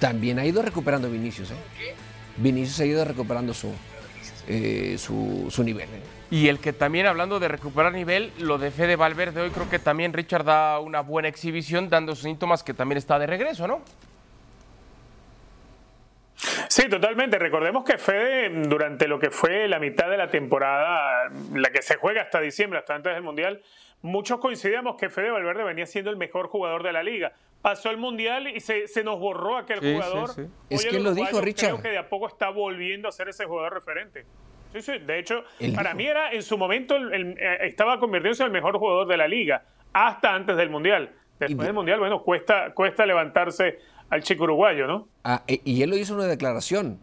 también 0.00 0.38
ha 0.38 0.44
ido 0.44 0.62
recuperando 0.62 1.10
Vinicius. 1.10 1.50
¿eh? 1.52 1.94
Vinicius 2.36 2.80
ha 2.80 2.84
ido 2.84 3.04
recuperando 3.04 3.54
su, 3.54 3.70
eh, 4.48 4.96
su, 4.98 5.46
su 5.50 5.62
nivel. 5.62 5.88
¿eh? 5.88 6.02
Y 6.30 6.48
el 6.48 6.58
que 6.58 6.72
también, 6.72 7.06
hablando 7.06 7.38
de 7.38 7.48
recuperar 7.48 7.92
nivel, 7.92 8.32
lo 8.38 8.58
de 8.58 8.70
Fede 8.72 8.96
Valverde 8.96 9.40
hoy, 9.40 9.50
creo 9.50 9.70
que 9.70 9.78
también 9.78 10.12
Richard 10.12 10.44
da 10.44 10.80
una 10.80 11.00
buena 11.00 11.28
exhibición, 11.28 11.88
dando 11.88 12.16
síntomas 12.16 12.62
que 12.64 12.74
también 12.74 12.98
está 12.98 13.18
de 13.18 13.26
regreso, 13.28 13.66
¿no? 13.68 13.80
Sí, 16.68 16.88
totalmente. 16.88 17.38
Recordemos 17.38 17.84
que 17.84 17.96
Fede, 17.98 18.50
durante 18.68 19.08
lo 19.08 19.18
que 19.18 19.30
fue 19.30 19.68
la 19.68 19.78
mitad 19.78 20.10
de 20.10 20.16
la 20.18 20.28
temporada, 20.28 21.30
la 21.54 21.70
que 21.70 21.82
se 21.82 21.96
juega 21.96 22.22
hasta 22.22 22.40
diciembre, 22.40 22.78
hasta 22.78 22.94
antes 22.94 23.14
del 23.14 23.22
Mundial, 23.22 23.62
muchos 24.02 24.38
coincidíamos 24.38 24.96
que 24.96 25.08
Fede 25.08 25.30
Valverde 25.30 25.64
venía 25.64 25.86
siendo 25.86 26.10
el 26.10 26.16
mejor 26.16 26.48
jugador 26.48 26.82
de 26.82 26.92
la 26.92 27.02
liga. 27.02 27.32
Pasó 27.62 27.90
el 27.90 27.96
Mundial 27.96 28.48
y 28.48 28.60
se, 28.60 28.86
se 28.86 29.02
nos 29.02 29.18
borró 29.18 29.56
aquel 29.56 29.80
Sí, 29.80 29.94
jugador. 29.94 30.28
sí, 30.28 30.44
sí. 30.44 30.50
Es 30.70 30.84
Hoy 30.84 30.90
que 30.90 31.00
lo 31.00 31.14
dijo, 31.14 31.40
Richard. 31.40 31.70
Creo 31.70 31.82
que 31.82 31.88
de 31.90 31.98
a 31.98 32.08
poco 32.08 32.28
está 32.28 32.50
volviendo 32.50 33.08
a 33.08 33.12
ser 33.12 33.28
ese 33.28 33.44
jugador 33.46 33.72
referente. 33.74 34.24
Sí, 34.72 34.82
sí. 34.82 34.98
De 34.98 35.18
hecho, 35.18 35.42
para 35.74 35.94
mí 35.94 36.06
era 36.06 36.32
en 36.32 36.42
su 36.42 36.58
momento 36.58 36.96
el- 36.96 37.12
el- 37.14 37.38
eh, 37.38 37.58
estaba 37.62 37.98
convirtiéndose 37.98 38.42
en 38.42 38.48
el 38.48 38.52
mejor 38.52 38.78
jugador 38.78 39.06
de 39.08 39.16
la 39.16 39.26
liga, 39.26 39.62
hasta 39.92 40.34
antes 40.34 40.56
del 40.56 40.68
Mundial. 40.70 41.10
Después 41.38 41.58
de- 41.60 41.64
del 41.66 41.72
Mundial, 41.74 41.98
bueno, 41.98 42.22
cuesta, 42.22 42.72
cuesta 42.74 43.04
levantarse 43.06 43.78
al 44.10 44.22
chico 44.22 44.44
uruguayo, 44.44 44.86
¿no? 44.86 45.08
Ah, 45.24 45.42
e- 45.46 45.60
y 45.64 45.82
él 45.82 45.90
lo 45.90 45.96
hizo 45.96 46.12
en 46.14 46.20
una 46.20 46.28
declaración. 46.28 46.98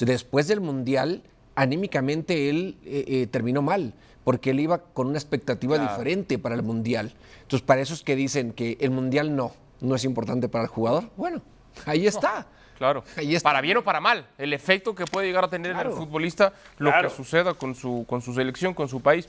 Después 0.00 0.46
del 0.48 0.60
Mundial, 0.60 1.22
anímicamente 1.56 2.48
él 2.50 2.76
eh, 2.84 3.04
eh, 3.08 3.26
terminó 3.26 3.62
mal, 3.62 3.94
porque 4.24 4.50
él 4.50 4.60
iba 4.60 4.78
con 4.78 5.08
una 5.08 5.18
expectativa 5.18 5.76
Claro. 5.76 5.90
diferente 5.92 6.38
para 6.38 6.54
el 6.54 6.62
Mundial. 6.62 7.12
Entonces, 7.42 7.62
para 7.66 7.80
esos 7.80 8.02
que 8.02 8.14
dicen 8.16 8.52
que 8.52 8.76
el 8.80 8.90
Mundial 8.90 9.34
no, 9.34 9.52
no 9.80 9.94
es 9.94 10.04
importante 10.04 10.48
para 10.48 10.64
el 10.64 10.70
jugador, 10.70 11.04
bueno, 11.16 11.42
ahí 11.86 12.06
está. 12.06 12.46
Claro. 12.76 13.02
Ahí 13.16 13.34
está. 13.34 13.48
Para 13.48 13.60
bien 13.60 13.76
o 13.78 13.82
para 13.82 14.00
mal. 14.00 14.26
El 14.38 14.52
efecto 14.52 14.94
que 14.94 15.04
puede 15.04 15.26
llegar 15.26 15.44
a 15.44 15.48
tener 15.48 15.72
en 15.72 15.76
Claro. 15.76 15.90
el 15.90 15.96
futbolista, 15.96 16.52
lo 16.78 16.90
Claro. 16.90 17.08
que 17.08 17.14
suceda 17.16 17.54
con 17.54 17.74
su, 17.74 18.04
con 18.08 18.22
su 18.22 18.32
selección, 18.34 18.72
con 18.72 18.88
su 18.88 19.00
país. 19.00 19.28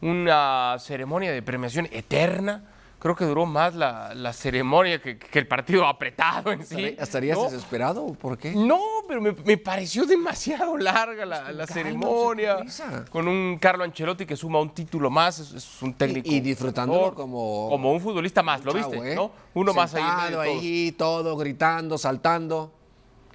Una 0.00 0.76
ceremonia 0.78 1.32
de 1.32 1.42
premiación 1.42 1.88
eterna, 1.90 2.64
creo 2.98 3.14
que 3.14 3.24
duró 3.24 3.46
más 3.46 3.74
la, 3.74 4.14
la 4.14 4.32
ceremonia 4.32 5.00
que, 5.00 5.18
que 5.18 5.38
el 5.38 5.46
partido 5.46 5.86
apretado 5.86 6.50
en 6.52 6.64
sí. 6.66 6.96
¿Estarías 6.98 7.36
¿no? 7.38 7.44
desesperado? 7.44 8.06
¿Por 8.14 8.36
qué? 8.38 8.52
No, 8.54 8.80
pero 9.06 9.20
me, 9.20 9.32
me 9.32 9.56
pareció 9.58 10.04
demasiado 10.06 10.76
larga 10.76 11.24
la, 11.26 11.52
la 11.52 11.66
ceremonia. 11.66 12.58
Con 13.10 13.28
un 13.28 13.58
Carlo 13.60 13.84
Ancelotti 13.84 14.26
que 14.26 14.36
suma 14.36 14.60
un 14.60 14.70
título 14.70 15.10
más, 15.10 15.38
es, 15.38 15.52
es 15.52 15.82
un 15.82 15.94
técnico. 15.94 16.28
Y- 16.28 16.36
y 16.36 16.40
disfrutándolo 16.40 17.14
como- 17.14 17.68
Como 17.70 17.92
un 17.92 18.00
futbolista 18.00 18.42
más, 18.42 18.64
¿lo 18.64 18.72
Chavo, 18.72 18.90
viste? 18.90 19.12
¿eh? 19.12 19.14
¿no? 19.14 19.30
Uno 19.54 19.72
más 19.74 19.94
ahí. 19.94 20.02
Sentado 20.02 20.30
todos. 20.44 20.46
ahí, 20.62 20.92
todo, 20.92 21.36
gritando, 21.36 21.98
saltando. 21.98 22.72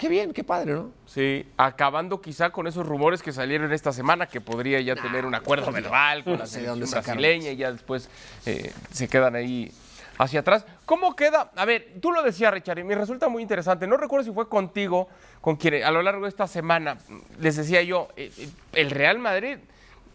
Qué 0.02 0.10
bien, 0.10 0.34
qué 0.34 0.44
padre, 0.44 0.74
¿no? 0.74 0.90
Sí, 1.06 1.46
acabando 1.58 2.22
quizá 2.22 2.50
con 2.50 2.66
esos 2.66 2.88
rumores 2.88 3.22
que 3.22 3.32
salieron 3.32 3.72
esta 3.72 3.94
semana 3.94 4.26
que 4.26 4.42
podría 4.42 4.82
ya 4.82 4.96
tener 4.96 5.28
un 5.28 5.36
acuerdo 5.36 5.72
verbal 5.72 6.24
con 6.24 6.34
la 6.34 6.40
No 6.40 6.48
selección 6.48 6.90
brasileña 6.90 7.52
y 7.52 7.58
ya 7.58 7.72
después 7.72 8.10
eh, 8.48 8.74
se 8.92 9.08
quedan 9.08 9.36
ahí 9.36 9.72
hacia 10.18 10.40
atrás. 10.40 10.66
¿Cómo 10.88 11.16
queda? 11.16 11.52
A 11.56 11.66
ver, 11.66 12.00
tú 12.02 12.12
lo 12.12 12.24
decías, 12.24 12.52
Richard, 12.52 12.80
y 12.80 12.84
me 12.84 12.96
resulta 12.96 13.30
muy 13.30 13.44
interesante. 13.44 13.86
No 13.86 13.96
recuerdo 13.96 14.26
si 14.26 14.32
fue 14.32 14.50
contigo 14.50 15.08
con 15.40 15.56
quien 15.56 15.84
a 15.84 15.92
lo 15.92 16.02
largo 16.02 16.24
de 16.24 16.30
esta 16.30 16.48
semana 16.48 16.98
les 17.40 17.58
decía 17.58 17.84
yo, 17.84 18.08
eh, 18.16 18.32
eh, 18.40 18.50
el 18.74 18.90
Real 18.90 19.20
Madrid, 19.20 19.60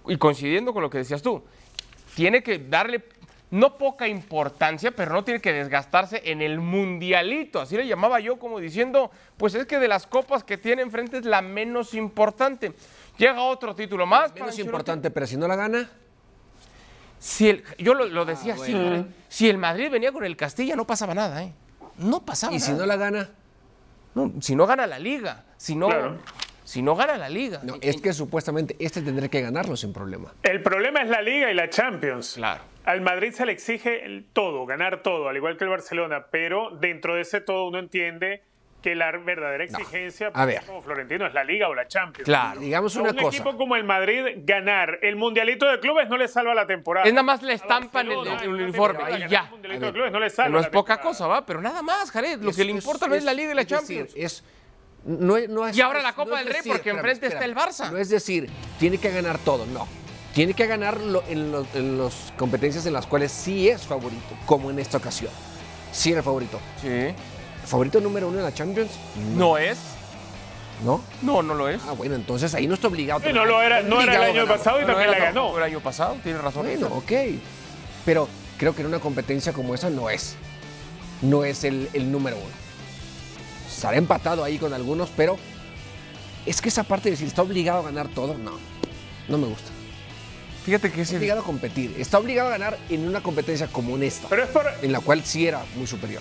y 0.08 0.16
coincidiendo 0.16 0.72
con 0.72 0.82
lo 0.82 0.90
que 0.90 0.98
decías 0.98 1.22
tú, 1.22 1.44
tiene 2.16 2.42
que 2.42 2.58
darle 2.58 3.04
no 3.50 3.78
poca 3.78 4.08
importancia, 4.08 4.90
pero 4.90 5.12
no 5.12 5.22
tiene 5.24 5.40
que 5.40 5.52
desgastarse 5.52 6.20
en 6.24 6.42
el 6.42 6.58
mundialito. 6.58 7.60
Así 7.60 7.76
le 7.76 7.86
llamaba 7.86 8.18
yo 8.20 8.38
como 8.38 8.58
diciendo, 8.58 9.10
pues 9.36 9.54
es 9.54 9.66
que 9.66 9.78
de 9.78 9.88
las 9.88 10.06
copas 10.06 10.42
que 10.44 10.58
tiene 10.58 10.82
enfrente 10.82 11.18
es 11.18 11.24
la 11.24 11.42
menos 11.42 11.94
importante. 11.94 12.72
Llega 13.18 13.40
otro 13.42 13.74
título 13.74 14.04
más. 14.06 14.34
Menos 14.34 14.58
importante, 14.58 15.10
pero 15.10 15.26
si 15.26 15.36
no 15.36 15.46
la 15.48 15.56
gana, 15.56 15.88
Si 17.18 17.48
el- 17.48 17.64
yo 17.78 17.94
lo, 17.94 18.04
lo 18.06 18.24
decía 18.26 18.54
así, 18.54 18.72
bueno. 18.72 18.96
¿eh? 18.96 19.04
si 19.28 19.48
el 19.48 19.56
Madrid 19.58 19.90
venía 19.90 20.12
con 20.12 20.24
el 20.24 20.36
Castilla 20.36 20.76
no 20.76 20.86
pasaba 20.86 21.14
nada, 21.14 21.42
¿eh? 21.42 21.52
No 21.98 22.20
pasaba 22.24 22.52
y 22.54 22.60
si 22.60 22.72
nada. 22.72 22.80
no 22.82 22.86
la 22.86 22.96
gana, 22.96 23.30
No, 24.14 24.32
si 24.40 24.54
no 24.54 24.66
gana 24.66 24.86
la 24.86 24.98
liga, 24.98 25.44
si 25.56 25.74
no, 25.76 25.88
Claro. 25.88 26.18
si 26.64 26.82
no 26.82 26.94
gana 26.94 27.16
la 27.16 27.28
liga. 27.30 27.60
no, 27.62 27.76
es 27.80 28.00
que 28.02 28.12
supuestamente 28.12 28.76
este 28.78 29.00
tendré 29.02 29.30
que 29.30 29.40
ganarlo 29.40 29.76
sin 29.76 29.92
problema. 29.94 30.32
El 30.42 30.62
problema 30.62 31.00
es 31.02 31.08
la 31.08 31.22
Liga 31.22 31.50
y 31.50 31.54
la 31.54 31.68
Champions. 31.70 32.34
Claro. 32.36 32.62
Al 32.86 33.00
Madrid 33.02 33.32
se 33.32 33.44
le 33.44 33.52
exige 33.52 34.04
el 34.06 34.24
todo, 34.32 34.64
ganar 34.64 35.02
todo, 35.02 35.28
al 35.28 35.36
igual 35.36 35.56
que 35.56 35.64
el 35.64 35.70
Barcelona, 35.70 36.26
pero 36.30 36.70
dentro 36.70 37.14
de 37.16 37.22
ese 37.22 37.40
todo 37.40 37.66
uno 37.66 37.78
entiende 37.78 38.42
que 38.80 38.94
la 38.94 39.10
verdadera 39.10 39.64
exigencia 39.64 40.30
A 40.32 40.46
ver. 40.46 40.62
como 40.64 40.80
Florentino 40.80 41.26
es 41.26 41.34
la 41.34 41.42
Liga 41.42 41.68
o 41.68 41.74
la 41.74 41.88
Champions. 41.88 42.24
Claro. 42.24 42.60
Digamos 42.60 42.94
una 42.94 43.10
un 43.10 43.16
cosa. 43.16 43.36
equipo 43.36 43.56
como 43.56 43.74
el 43.74 43.82
Madrid 43.82 44.22
ganar 44.44 45.00
el 45.02 45.16
mundialito 45.16 45.66
de 45.66 45.80
clubes 45.80 46.08
no 46.08 46.16
le 46.16 46.28
salva 46.28 46.54
la 46.54 46.68
temporada. 46.68 47.04
Es 47.08 47.12
nada 47.12 47.24
más 47.24 47.42
la 47.42 47.52
estampa 47.54 48.02
en 48.02 48.12
el- 48.12 48.18
uniforme, 48.48 49.00
ya. 49.28 49.40
El 49.46 49.50
mundialito 49.50 49.84
A 49.84 49.86
de 49.86 49.86
ver, 49.86 49.92
clubes 49.92 50.12
no 50.12 50.20
le 50.20 50.26
que 50.26 50.30
salva 50.30 50.50
no 50.50 50.58
es 50.60 50.66
la 50.66 50.70
poca 50.70 50.98
cosa, 51.00 51.26
¿va? 51.26 51.44
Pero 51.44 51.60
nada 51.60 51.82
más, 51.82 52.12
Jared. 52.12 52.40
Lo 52.40 52.50
Es- 52.50 52.56
que 52.56 52.62
le 52.64 52.70
es- 52.70 52.76
importa 52.76 53.08
no 53.08 53.16
es 53.16 53.24
la 53.24 53.34
Liga 53.34 53.50
y 53.50 53.54
la 53.56 53.62
es 53.62 53.66
Champions. 53.66 54.14
decir, 54.14 54.24
es, 54.24 54.44
no, 55.04 55.36
es- 55.36 55.48
no 55.48 55.66
es- 55.66 55.76
Y 55.76 55.80
ahora 55.80 55.98
es- 55.98 56.04
la 56.04 56.12
Copa 56.12 56.30
no 56.30 56.36
es 56.36 56.44
del 56.44 56.48
Rey, 56.52 56.56
decir, 56.58 56.72
porque 56.72 56.90
espérame, 56.90 57.10
enfrente 57.10 57.26
está 57.34 57.44
el. 57.44 57.56
Barça. 57.56 57.90
No 57.90 57.98
es 57.98 58.08
decir, 58.08 58.48
tiene 58.78 58.98
que 58.98 59.10
ganar 59.10 59.38
todo, 59.38 59.66
no. 59.66 59.88
Tiene 60.36 60.52
que 60.52 60.66
ganar 60.66 61.00
lo- 61.00 61.24
en 61.26 61.96
las 61.98 62.12
competencias 62.36 62.84
en 62.84 62.92
las 62.92 63.06
cuales 63.06 63.32
sí 63.32 63.70
es 63.70 63.86
favorito, 63.86 64.36
como 64.44 64.70
en 64.70 64.78
esta 64.78 64.98
ocasión. 64.98 65.30
Sí 65.92 66.12
era 66.12 66.22
favorito. 66.22 66.60
Sí. 66.82 67.14
¿Favorito 67.64 68.02
número 68.02 68.28
uno 68.28 68.36
en 68.36 68.44
la 68.44 68.52
Champions? 68.52 68.90
¿No 69.34 69.56
es? 69.56 69.78
¿No? 70.84 71.00
No, 71.22 71.42
no 71.42 71.54
lo 71.54 71.70
es. 71.70 71.80
Ah, 71.88 71.92
bueno, 71.92 72.16
entonces 72.16 72.52
ahí 72.54 72.66
no 72.66 72.74
está 72.74 72.88
obligado. 72.88 73.22
Sí, 73.24 73.32
no 73.32 73.46
lo 73.46 73.62
era, 73.62 73.80
no 73.80 74.02
era 74.02 74.14
el 74.16 74.36
año 74.36 74.46
pasado 74.46 74.76
y 74.78 74.82
No 74.82 74.88
también 74.88 75.10
la 75.10 75.18
ganó. 75.18 75.56
el 75.56 75.62
año 75.62 75.80
pasado, 75.80 76.18
tienes 76.22 76.42
razón. 76.42 76.66
Bueno, 76.66 76.88
ok. 76.88 77.12
Pero 78.04 78.28
creo 78.58 78.74
que 78.74 78.82
en 78.82 78.88
una 78.88 78.98
competencia 78.98 79.54
como 79.54 79.74
esa 79.74 79.88
no 79.88 80.10
es. 80.10 80.36
No 81.22 81.44
es 81.44 81.64
el, 81.64 81.88
el 81.94 82.12
número 82.12 82.36
uno. 82.36 82.54
Estará 83.74 83.96
empatado 83.96 84.44
ahí 84.44 84.58
con 84.58 84.74
algunos, 84.74 85.08
pero 85.16 85.38
es 86.44 86.60
que 86.60 86.68
esa 86.68 86.82
parte 86.84 87.04
de 87.04 87.12
decir 87.12 87.26
está 87.26 87.40
obligado 87.40 87.78
a 87.80 87.84
ganar 87.84 88.08
todo, 88.08 88.34
no. 88.36 88.52
No 89.28 89.38
me 89.38 89.46
gusta. 89.46 89.70
Fíjate 90.66 90.90
que 90.90 91.00
Está 91.00 91.14
ese 91.14 91.16
obligado 91.18 91.40
a 91.40 91.44
competir. 91.44 91.94
Está 91.98 92.18
obligado 92.18 92.48
a 92.48 92.52
ganar 92.52 92.76
en 92.90 93.06
una 93.08 93.22
competencia 93.22 93.68
como 93.68 93.96
en 93.96 94.02
esta, 94.02 94.28
Pero 94.28 94.42
es 94.42 94.50
por, 94.50 94.66
en 94.82 94.92
la 94.92 95.00
cual 95.00 95.24
sí 95.24 95.46
era 95.46 95.62
muy 95.76 95.86
superior. 95.86 96.20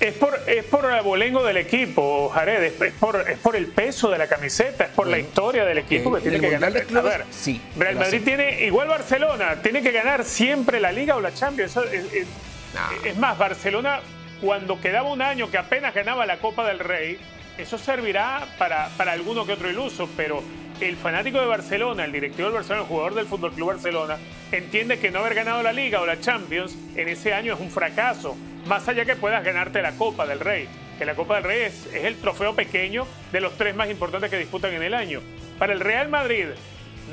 es 0.00 0.12
por, 0.14 0.38
es 0.46 0.64
por 0.66 0.84
el 0.84 0.92
abolengo 0.98 1.42
del 1.42 1.56
equipo, 1.56 2.28
Jared. 2.28 2.62
Es, 2.62 2.80
es 2.80 2.92
por, 2.92 3.24
es 3.28 3.38
por 3.38 3.56
el 3.56 3.66
peso 3.68 4.10
de 4.10 4.18
la 4.18 4.26
camiseta, 4.28 4.84
es 4.84 4.90
por 4.90 5.06
la 5.06 5.18
historia 5.18 5.64
del 5.64 5.78
equipo 5.78 6.12
que 6.14 6.20
tiene 6.20 6.36
En 6.36 6.42
que 6.42 6.50
ganar. 6.50 6.72
De 6.74 6.84
Clubes, 6.84 7.04
A 7.14 7.16
ver, 7.18 7.26
sí, 7.30 7.60
Real 7.76 7.96
Madrid 7.96 8.20
tiene, 8.22 8.66
igual 8.66 8.86
Barcelona, 8.88 9.56
tiene 9.62 9.82
que 9.82 9.92
ganar 9.92 10.24
siempre 10.24 10.78
la 10.78 10.92
Liga 10.92 11.16
o 11.16 11.20
la 11.22 11.32
Champions. 11.32 11.74
Es, 11.90 12.12
es- 12.12 12.26
No. 12.74 13.08
es 13.08 13.16
más, 13.16 13.38
Barcelona, 13.38 14.00
cuando 14.42 14.78
quedaba 14.80 15.10
un 15.10 15.22
año 15.22 15.50
que 15.50 15.56
apenas 15.58 15.94
ganaba 15.94 16.26
la 16.26 16.38
Copa 16.38 16.66
del 16.68 16.80
Rey, 16.80 17.18
eso 17.56 17.78
servirá 17.78 18.46
para, 18.58 18.88
para 18.96 19.12
alguno 19.12 19.46
que 19.46 19.52
otro 19.52 19.70
iluso, 19.70 20.08
pero 20.16 20.42
el 20.80 20.96
fanático 20.96 21.40
de 21.40 21.46
Barcelona, 21.46 22.04
el 22.04 22.12
directivo 22.12 22.48
del 22.48 22.56
Barcelona, 22.56 22.82
el 22.82 22.88
jugador 22.88 23.14
del 23.14 23.26
Fútbol 23.26 23.52
Club 23.52 23.68
Barcelona, 23.68 24.18
entiende 24.52 24.98
que 24.98 25.10
no 25.10 25.20
haber 25.20 25.34
ganado 25.34 25.62
la 25.62 25.72
Liga 25.72 26.00
o 26.00 26.06
la 26.06 26.20
Champions 26.20 26.76
en 26.96 27.08
ese 27.08 27.32
año 27.32 27.54
es 27.54 27.60
un 27.60 27.70
fracaso, 27.70 28.36
más 28.66 28.88
allá 28.88 29.04
que 29.04 29.16
puedas 29.16 29.44
ganarte 29.44 29.82
la 29.82 29.92
Copa 29.92 30.26
del 30.26 30.40
Rey, 30.40 30.68
que 30.98 31.04
la 31.04 31.14
Copa 31.14 31.36
del 31.36 31.44
Rey 31.44 31.62
es, 31.62 31.86
es 31.86 32.04
el 32.04 32.16
trofeo 32.16 32.54
pequeño 32.54 33.06
de 33.32 33.40
los 33.40 33.56
tres 33.56 33.74
más 33.74 33.90
importantes 33.90 34.30
que 34.30 34.38
disputan 34.38 34.72
en 34.72 34.82
el 34.82 34.94
año. 34.94 35.20
Para 35.58 35.72
el 35.72 35.80
Real 35.80 36.08
Madrid, 36.08 36.46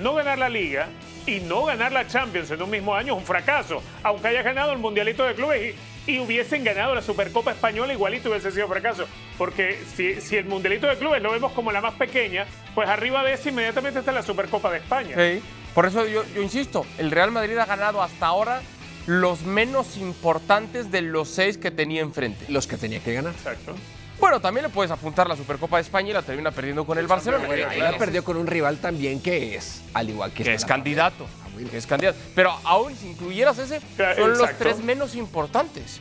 no 0.02 0.14
ganar 0.14 0.38
la 0.38 0.50
Liga 0.50 0.88
y 1.26 1.40
no 1.40 1.66
ganar 1.66 1.92
la 1.92 2.08
Champions 2.08 2.50
en 2.52 2.62
un 2.62 2.70
mismo 2.70 2.96
año 2.96 3.14
es 3.14 3.20
un 3.20 3.26
fracaso, 3.26 3.84
aunque 4.04 4.30
haya 4.30 4.42
ganado 4.42 4.72
el 4.72 4.80
Mundialito 4.80 5.24
de 5.24 5.36
Clubes 5.36 5.76
y, 5.76 5.91
y 6.08 6.20
hubiesen 6.20 6.64
ganado 6.64 6.96
la 6.96 7.02
Supercopa 7.02 7.52
Española, 7.52 7.94
igualito 7.94 8.30
hubiese 8.30 8.52
sido 8.52 8.68
fracaso, 8.68 9.06
porque 9.38 9.80
si, 9.96 10.20
si 10.22 10.36
el 10.38 10.46
Mundialito 10.46 10.88
de 10.88 10.98
Clubes 10.98 11.22
lo 11.22 11.32
vemos 11.32 11.52
como 11.54 11.72
la 11.72 11.82
más 11.82 11.94
pequeña, 11.94 12.46
pues 12.74 12.90
arriba 12.90 13.24
de 13.24 13.34
ese 13.34 13.50
inmediatamente 13.50 14.00
está 14.00 14.12
la 14.12 14.24
Supercopa 14.24 14.72
de 14.72 14.78
España. 14.78 15.16
Sí. 15.16 15.42
Por 15.74 15.86
eso 15.86 16.06
yo, 16.06 16.24
yo 16.36 16.42
insisto, 16.42 16.86
el 16.98 17.12
Real 17.12 17.32
Madrid 17.32 17.58
ha 17.58 17.66
ganado 17.66 18.02
hasta 18.02 18.26
ahora 18.26 18.62
los 19.06 19.44
menos 19.44 19.98
importantes 19.98 20.92
de 20.92 21.02
los 21.02 21.30
seis 21.30 21.58
que 21.58 21.72
tenía 21.72 22.02
enfrente. 22.02 22.46
Los 22.50 22.68
que 22.68 22.78
tenía 22.78 23.00
que 23.00 23.14
ganar. 23.14 23.34
Exacto. 23.34 23.76
Bueno, 24.20 24.40
también 24.40 24.66
le 24.68 24.70
puedes 24.70 24.92
apuntar 24.92 25.28
la 25.28 25.36
Supercopa 25.36 25.78
de 25.78 25.82
España 25.82 26.12
y 26.12 26.14
la 26.14 26.22
termina 26.22 26.52
perdiendo 26.52 26.86
con 26.86 26.98
el 27.00 27.08
Barcelona. 27.08 27.48
Bueno, 27.48 27.68
ahí 27.68 27.80
la 27.80 27.98
perdió 27.98 28.24
con 28.24 28.38
un 28.38 28.46
rival 28.46 28.78
también 28.78 29.20
que 29.20 29.56
es, 29.56 29.82
al 29.96 30.10
igual 30.10 30.32
que 30.32 30.44
que 30.44 30.54
es 30.54 30.64
candidato. 30.64 31.26
Es 31.74 31.88
candidato. 31.88 32.18
Pero 32.36 32.52
aún 32.64 32.96
si 32.96 33.10
incluyeras 33.10 33.58
ese, 33.60 33.82
Claro, 33.96 34.24
son 34.24 34.38
los 34.38 34.58
tres 34.58 34.80
menos 34.84 35.16
importantes. 35.16 36.00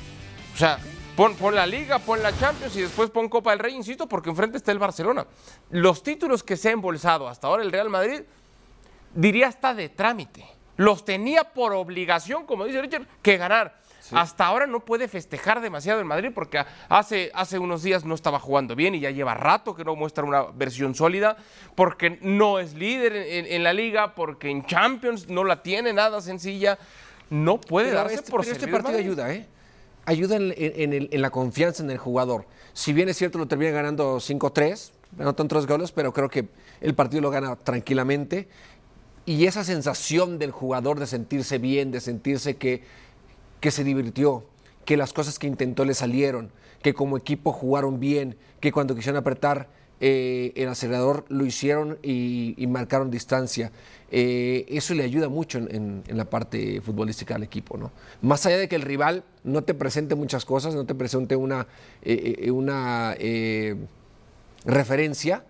O 0.55 0.57
sea, 0.57 0.79
pon, 1.17 1.35
pon 1.35 1.55
la 1.55 1.67
Liga, 1.67 1.99
pon 1.99 2.23
la 2.23 2.37
Champions 2.39 2.75
y 2.77 2.83
después 2.83 3.11
pon 3.11 3.29
Copa 3.29 3.51
del 3.51 3.59
Rey, 3.59 3.75
insisto, 3.75 4.09
porque 4.09 4.31
enfrente 4.31 4.57
está 4.57 4.73
el 4.73 4.79
Barcelona. 4.79 5.27
Los 5.71 6.03
títulos 6.03 6.43
que 6.43 6.57
se 6.57 6.69
ha 6.69 6.73
embolsado 6.73 7.29
hasta 7.29 7.47
ahora 7.47 7.63
el 7.63 7.73
Real 7.73 7.91
Madrid, 7.91 8.23
diría 9.15 9.49
hasta 9.49 9.75
de 9.75 9.89
trámite. 9.89 10.47
Los 10.77 11.05
tenía 11.05 11.45
por 11.45 11.73
obligación, 11.75 12.47
como 12.47 12.65
dice 12.65 12.81
Richard, 12.81 13.07
que 13.23 13.37
ganar. 13.37 13.80
Hasta 14.13 14.47
ahora 14.47 14.67
no 14.67 14.81
puede 14.81 15.09
festejar 15.09 15.61
demasiado 15.61 15.99
el 16.01 16.05
Madrid 16.05 16.31
porque 16.35 16.63
hace, 16.89 17.31
hace 17.35 17.59
unos 17.59 17.83
días 17.83 18.05
no 18.05 18.15
estaba 18.15 18.39
jugando 18.41 18.75
bien 18.77 18.95
y 18.95 19.01
ya 19.01 19.11
lleva 19.11 19.35
rato 19.35 19.75
que 19.75 19.85
no 19.85 19.95
muestra 19.97 20.25
una 20.25 20.43
versión 20.45 20.95
sólida, 20.95 21.37
porque 21.75 22.19
no 22.23 22.59
es 22.59 22.75
líder 22.75 23.15
en, 23.17 23.47
en- 23.47 23.53
en 23.53 23.63
la 23.65 23.73
liga, 23.73 24.15
porque 24.15 24.51
en 24.51 24.65
Champions 24.67 25.29
no 25.29 25.45
la 25.45 25.63
tiene 25.63 25.93
nada 25.93 26.21
sencilla. 26.21 26.79
No 27.31 27.61
puede 27.61 27.89
Pero 27.89 27.99
darse 28.01 28.15
este, 28.17 28.31
por 28.31 28.41
pero 28.41 28.53
este 28.53 28.67
partido 28.67 28.93
Madrid. 28.93 29.07
ayuda, 29.07 29.33
¿eh? 29.35 29.47
Ayuda 30.07 30.37
en, 30.37 30.53
en- 30.57 30.73
en 30.77 30.93
el- 30.93 31.09
en 31.13 31.23
la 31.23 31.31
confianza 31.31 31.83
en 31.83 31.91
el 31.91 31.99
jugador. 31.99 32.47
Si 32.73 32.93
bien 32.93 33.09
es 33.09 33.17
cierto, 33.17 33.39
lo 33.39 33.47
termina 33.47 33.71
ganando 33.71 34.17
5-3, 34.21 34.91
anotan 35.19 35.47
tres 35.49 35.67
goles, 35.67 35.93
pero 35.93 36.13
creo 36.13 36.29
que 36.29 36.49
el 36.81 36.95
partido 36.95 37.23
lo 37.23 37.31
gana 37.31 37.55
tranquilamente. 37.57 38.49
Y 39.27 39.47
esa 39.47 39.63
sensación 39.65 40.39
del 40.39 40.51
jugador 40.51 40.99
de 40.99 41.07
sentirse 41.07 41.59
bien, 41.59 41.91
de 41.93 42.01
sentirse 42.01 42.57
que, 42.57 42.83
que 43.61 43.71
se 43.71 43.85
divirtió, 43.85 44.45
que 44.85 44.97
las 44.97 45.13
cosas 45.13 45.39
que 45.39 45.47
intentó 45.47 45.85
le 45.85 45.95
salieron, 45.95 46.51
que 46.83 46.95
como 46.95 47.17
equipo 47.17 47.53
jugaron 47.53 48.01
bien, 48.01 48.37
que 48.61 48.73
cuando 48.73 48.95
quisieron 48.95 49.19
apretar 49.19 49.69
eh, 50.03 50.53
el 50.57 50.69
acelerador 50.71 51.27
lo 51.29 51.45
hicieron 51.45 51.99
y, 52.03 52.55
y 52.57 52.67
marcaron 52.67 53.11
distancia. 53.11 53.71
Eh, 54.11 54.65
eso 54.69 54.95
le 54.95 55.03
ayuda 55.05 55.29
mucho 55.29 55.59
en, 55.59 55.75
en- 55.75 56.03
en 56.09 56.17
la 56.17 56.25
parte 56.25 56.81
futbolística 56.81 57.35
al 57.35 57.43
equipo. 57.43 57.77
¿no? 57.77 57.91
Más 58.23 58.47
allá 58.47 58.57
de 58.57 58.67
que 58.67 58.77
el 58.77 58.83
rival 58.83 59.25
no 59.45 59.63
te 59.63 59.75
presente 59.75 60.15
muchas 60.15 60.47
cosas, 60.47 60.75
no 60.75 60.87
te 60.87 60.95
presente 60.95 61.37
una, 61.37 61.67
eh, 62.03 62.51
una 62.51 63.15
referencia, 64.65 65.45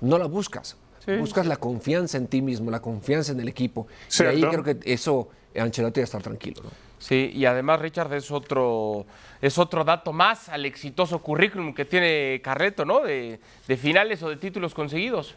no 0.00 0.18
la 0.18 0.26
buscas. 0.26 0.76
Buscas 1.20 1.46
la 1.46 1.56
confianza 1.56 2.18
en 2.18 2.26
ti 2.26 2.42
mismo, 2.42 2.70
la 2.72 2.80
confianza 2.82 3.30
en 3.30 3.38
el 3.38 3.46
equipo. 3.48 3.86
Y 4.24 4.26
ahí 4.30 4.40
creo 4.50 4.64
que 4.64 4.92
eso 4.92 5.28
Ancelotti 5.56 6.00
va 6.00 6.02
a 6.02 6.04
estar 6.04 6.20
tranquilo. 6.22 6.62
¿no? 6.64 6.70
Sí, 6.98 7.30
y 7.34 7.44
además 7.44 7.80
Richard 7.80 8.12
es 8.14 8.30
otro, 8.30 9.06
es 9.40 9.58
otro 9.58 9.84
dato 9.84 10.12
más 10.12 10.48
al 10.48 10.64
exitoso 10.64 11.20
currículum 11.20 11.74
que 11.74 11.84
tiene 11.84 12.40
Carleto, 12.42 12.84
¿no? 12.84 13.00
De, 13.00 13.38
de 13.66 13.76
finales 13.76 14.22
o 14.22 14.30
de 14.30 14.36
títulos 14.36 14.74
conseguidos. 14.74 15.36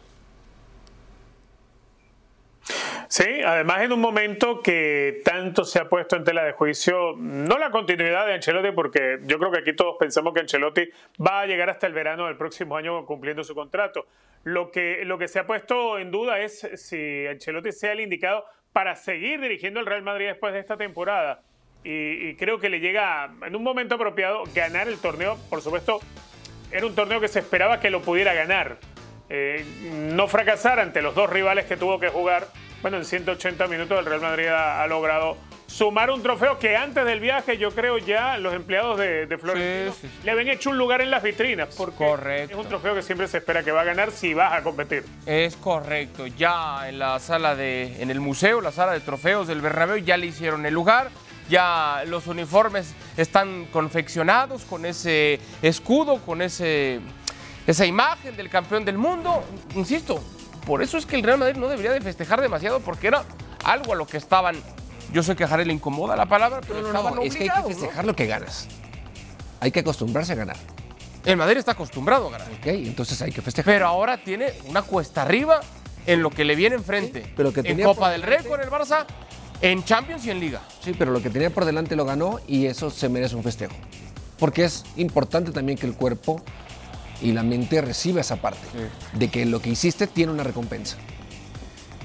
Sí, 3.08 3.42
además 3.44 3.82
en 3.82 3.92
un 3.92 4.00
momento 4.00 4.62
que 4.62 5.20
tanto 5.24 5.64
se 5.64 5.80
ha 5.80 5.88
puesto 5.88 6.14
en 6.14 6.22
tela 6.22 6.44
de 6.44 6.52
juicio, 6.52 7.16
no 7.16 7.58
la 7.58 7.70
continuidad 7.70 8.24
de 8.24 8.34
Ancelotti, 8.34 8.70
porque 8.70 9.18
yo 9.24 9.36
creo 9.38 9.50
que 9.50 9.58
aquí 9.58 9.74
todos 9.74 9.96
pensamos 9.98 10.32
que 10.32 10.40
Ancelotti 10.40 10.88
va 11.20 11.40
a 11.40 11.46
llegar 11.46 11.70
hasta 11.70 11.88
el 11.88 11.92
verano 11.92 12.26
del 12.26 12.36
próximo 12.36 12.76
año 12.76 13.04
cumpliendo 13.06 13.42
su 13.42 13.52
contrato. 13.52 14.06
Lo 14.44 14.70
que, 14.70 15.04
lo 15.04 15.18
que 15.18 15.26
se 15.26 15.40
ha 15.40 15.46
puesto 15.46 15.98
en 15.98 16.12
duda 16.12 16.38
es 16.38 16.60
si 16.76 17.26
Ancelotti 17.26 17.72
sea 17.72 17.92
el 17.92 18.00
indicado 18.00 18.44
para 18.72 18.94
seguir 18.94 19.40
dirigiendo 19.40 19.80
el 19.80 19.86
Real 19.86 20.02
Madrid 20.02 20.26
después 20.26 20.52
de 20.52 20.60
esta 20.60 20.76
temporada. 20.76 21.42
Y, 21.82 22.34
creo 22.34 22.58
que 22.58 22.68
le 22.68 22.80
llega 22.80 23.30
en 23.46 23.56
un 23.56 23.62
momento 23.62 23.94
apropiado 23.94 24.42
ganar 24.54 24.88
el 24.88 24.98
torneo. 24.98 25.38
Por 25.48 25.62
supuesto, 25.62 26.00
era 26.70 26.86
un 26.86 26.94
torneo 26.94 27.20
que 27.20 27.28
se 27.28 27.38
esperaba 27.38 27.80
que 27.80 27.90
lo 27.90 28.02
pudiera 28.02 28.34
ganar. 28.34 28.78
Eh, 29.28 29.64
no 30.12 30.26
fracasar 30.28 30.80
ante 30.80 31.02
los 31.02 31.14
dos 31.14 31.30
rivales 31.30 31.64
que 31.66 31.76
tuvo 31.76 32.00
que 32.00 32.08
jugar 32.08 32.48
bueno, 32.82 32.96
en 32.96 33.04
180 33.04 33.66
minutos 33.66 33.98
el 33.98 34.06
Real 34.06 34.20
Madrid 34.20 34.46
ha, 34.46 34.86
logrado 34.86 35.36
sumar 35.66 36.10
un 36.10 36.22
trofeo 36.22 36.58
que 36.58 36.76
antes 36.76 37.04
del 37.04 37.20
viaje 37.20 37.58
yo 37.58 37.70
creo 37.70 37.98
ya 37.98 38.38
los 38.38 38.54
empleados 38.54 38.98
de, 38.98 39.26
de 39.26 39.38
Florentino 39.38 39.94
le 40.24 40.30
habían 40.30 40.48
hecho 40.48 40.70
un 40.70 40.78
lugar 40.78 41.00
en 41.00 41.10
las 41.10 41.22
vitrinas 41.22 41.74
porque 41.76 42.44
es 42.50 42.54
un 42.54 42.66
trofeo 42.66 42.94
que 42.94 43.02
siempre 43.02 43.28
se 43.28 43.38
espera 43.38 43.62
que 43.62 43.70
va 43.70 43.82
a 43.82 43.84
ganar 43.84 44.10
si 44.10 44.34
vas 44.34 44.52
a 44.52 44.62
competir. 44.62 45.04
Es 45.26 45.56
correcto, 45.56 46.26
ya 46.26 46.88
en 46.88 46.98
la 46.98 47.18
sala 47.20 47.54
de 47.54 48.02
en 48.02 48.10
el 48.10 48.20
museo, 48.20 48.60
la 48.60 48.72
sala 48.72 48.92
de 48.92 49.00
trofeos 49.00 49.46
del 49.46 49.60
Bernabéu 49.60 49.98
ya 49.98 50.16
le 50.16 50.26
hicieron 50.26 50.64
el 50.66 50.74
lugar. 50.74 51.10
Ya 51.50 52.04
los 52.06 52.26
uniformes 52.28 52.94
están 53.16 53.66
confeccionados 53.66 54.64
con 54.64 54.86
ese 54.86 55.40
escudo, 55.60 56.18
con 56.18 56.40
ese 56.40 57.00
esa 57.66 57.84
imagen 57.86 58.36
del 58.36 58.48
campeón 58.48 58.84
del 58.84 58.96
mundo. 58.96 59.44
Insisto, 59.74 60.22
por 60.66 60.82
eso 60.82 60.96
es 60.96 61.06
que 61.06 61.16
el 61.16 61.22
Real 61.22 61.38
Madrid 61.38 61.56
no 61.56 61.68
debería 61.68 61.92
de 61.92 62.00
festejar 62.00 62.40
demasiado 62.40 62.80
porque 62.80 63.08
era 63.08 63.24
algo 63.64 63.92
a 63.92 63.96
lo 63.96 64.06
que 64.06 64.16
estaban. 64.16 64.56
Yo 65.12 65.22
sé 65.22 65.34
que 65.34 65.44
a 65.44 65.48
Jared 65.48 65.66
le 65.66 65.72
incomoda 65.72 66.16
la 66.16 66.26
palabra, 66.26 66.60
pero 66.60 66.82
no, 66.82 66.92
no, 66.92 67.10
no, 67.10 67.22
es 67.22 67.34
que 67.34 67.50
hay 67.50 67.62
que 67.62 67.74
festejar 67.74 68.04
lo 68.04 68.14
que 68.14 68.26
ganas. 68.26 68.68
Hay 69.60 69.72
que 69.72 69.80
acostumbrarse 69.80 70.32
a 70.32 70.36
ganar. 70.36 70.56
El 71.24 71.36
Madrid 71.36 71.58
está 71.58 71.72
acostumbrado 71.72 72.28
a 72.28 72.30
ganar. 72.30 72.48
Ok, 72.48 72.66
entonces 72.66 73.20
hay 73.20 73.32
que 73.32 73.42
festejar. 73.42 73.74
Pero 73.74 73.86
ahora 73.86 74.16
tiene 74.18 74.54
una 74.66 74.82
cuesta 74.82 75.22
arriba 75.22 75.60
en 76.06 76.22
lo 76.22 76.30
que 76.30 76.44
le 76.44 76.54
viene 76.54 76.76
enfrente. 76.76 77.30
pero 77.36 77.52
que 77.52 77.60
en 77.60 77.82
Copa 77.82 78.10
del 78.10 78.22
Rey 78.22 78.44
con 78.44 78.60
el 78.60 78.70
Barça, 78.70 79.04
en 79.62 79.84
Champions 79.84 80.24
y 80.26 80.30
en 80.30 80.40
Liga. 80.40 80.62
Sí, 80.82 80.94
pero 80.98 81.12
lo 81.12 81.22
que 81.22 81.30
tenía 81.30 81.50
por 81.50 81.64
delante 81.64 81.96
lo 81.96 82.04
ganó 82.04 82.40
y 82.46 82.66
eso 82.66 82.90
se 82.90 83.08
merece 83.08 83.36
un 83.36 83.42
festejo. 83.42 83.74
Porque 84.38 84.64
es 84.64 84.84
importante 84.96 85.52
también 85.52 85.78
que 85.78 85.86
el 85.86 85.94
cuerpo 85.94 86.42
y 87.20 87.32
la 87.32 87.42
mente 87.42 87.80
recibe 87.80 88.22
esa 88.22 88.36
parte 88.36 88.66
de 89.12 89.28
que 89.28 89.44
lo 89.44 89.60
que 89.60 89.70
hiciste 89.70 90.06
tiene 90.06 90.32
una 90.32 90.42
recompensa. 90.42 90.96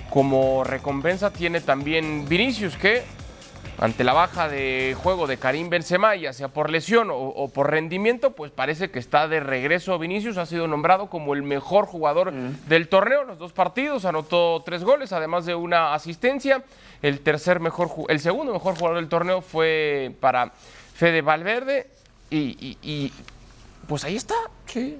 Como 0.10 0.64
recompensa 0.64 1.32
tiene 1.32 1.62
también 1.62 2.28
Vinicius 2.28 2.76
que 2.78 3.04
ante 3.78 4.04
la 4.04 4.14
baja 4.14 4.48
de 4.50 4.96
juego 5.02 5.28
de 5.28 5.38
Karim 5.38 5.70
Benzema, 5.70 6.16
ya 6.16 6.34
sea 6.34 6.48
por 6.48 6.70
lesión 6.70 7.10
o, 7.12 7.50
por 7.50 7.72
rendimiento, 7.72 8.32
pues 8.32 8.52
parece 8.52 8.90
que 8.90 9.00
está 9.00 9.28
de 9.28 9.40
regreso 9.40 9.98
Vinicius, 10.00 10.38
ha 10.38 10.46
sido 10.46 10.68
nombrado 10.68 11.10
como 11.10 11.34
el 11.34 11.44
mejor 11.44 11.86
jugador 11.86 12.32
del 12.34 12.88
torneo, 12.88 13.24
los 13.24 13.38
dos 13.38 13.54
partidos, 13.54 14.06
anotó 14.06 14.64
tres 14.66 14.84
goles, 14.84 15.12
además 15.12 15.46
de 15.46 15.56
una 15.56 15.94
asistencia. 15.94 16.64
El 17.02 17.20
tercer 17.20 17.60
mejor, 17.60 17.90
el 18.08 18.20
segundo 18.20 18.54
mejor 18.54 18.76
jugador 18.76 18.98
del 18.98 19.10
torneo 19.10 19.42
fue 19.42 20.16
para 20.20 20.54
Fede 20.94 21.22
Valverde 21.22 21.88
y 22.30 23.12
pues 23.88 24.04
ahí 24.04 24.16
está. 24.16 24.36
Sí. 24.66 24.98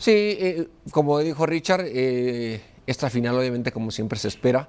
Sí, 0.00 0.12
eh, 0.12 0.68
como 0.92 1.18
dijo 1.18 1.44
Richard, 1.44 1.84
eh, 1.86 2.62
esta 2.86 3.10
final 3.10 3.36
obviamente 3.36 3.70
como 3.70 3.90
siempre 3.90 4.18
se 4.18 4.28
espera 4.28 4.66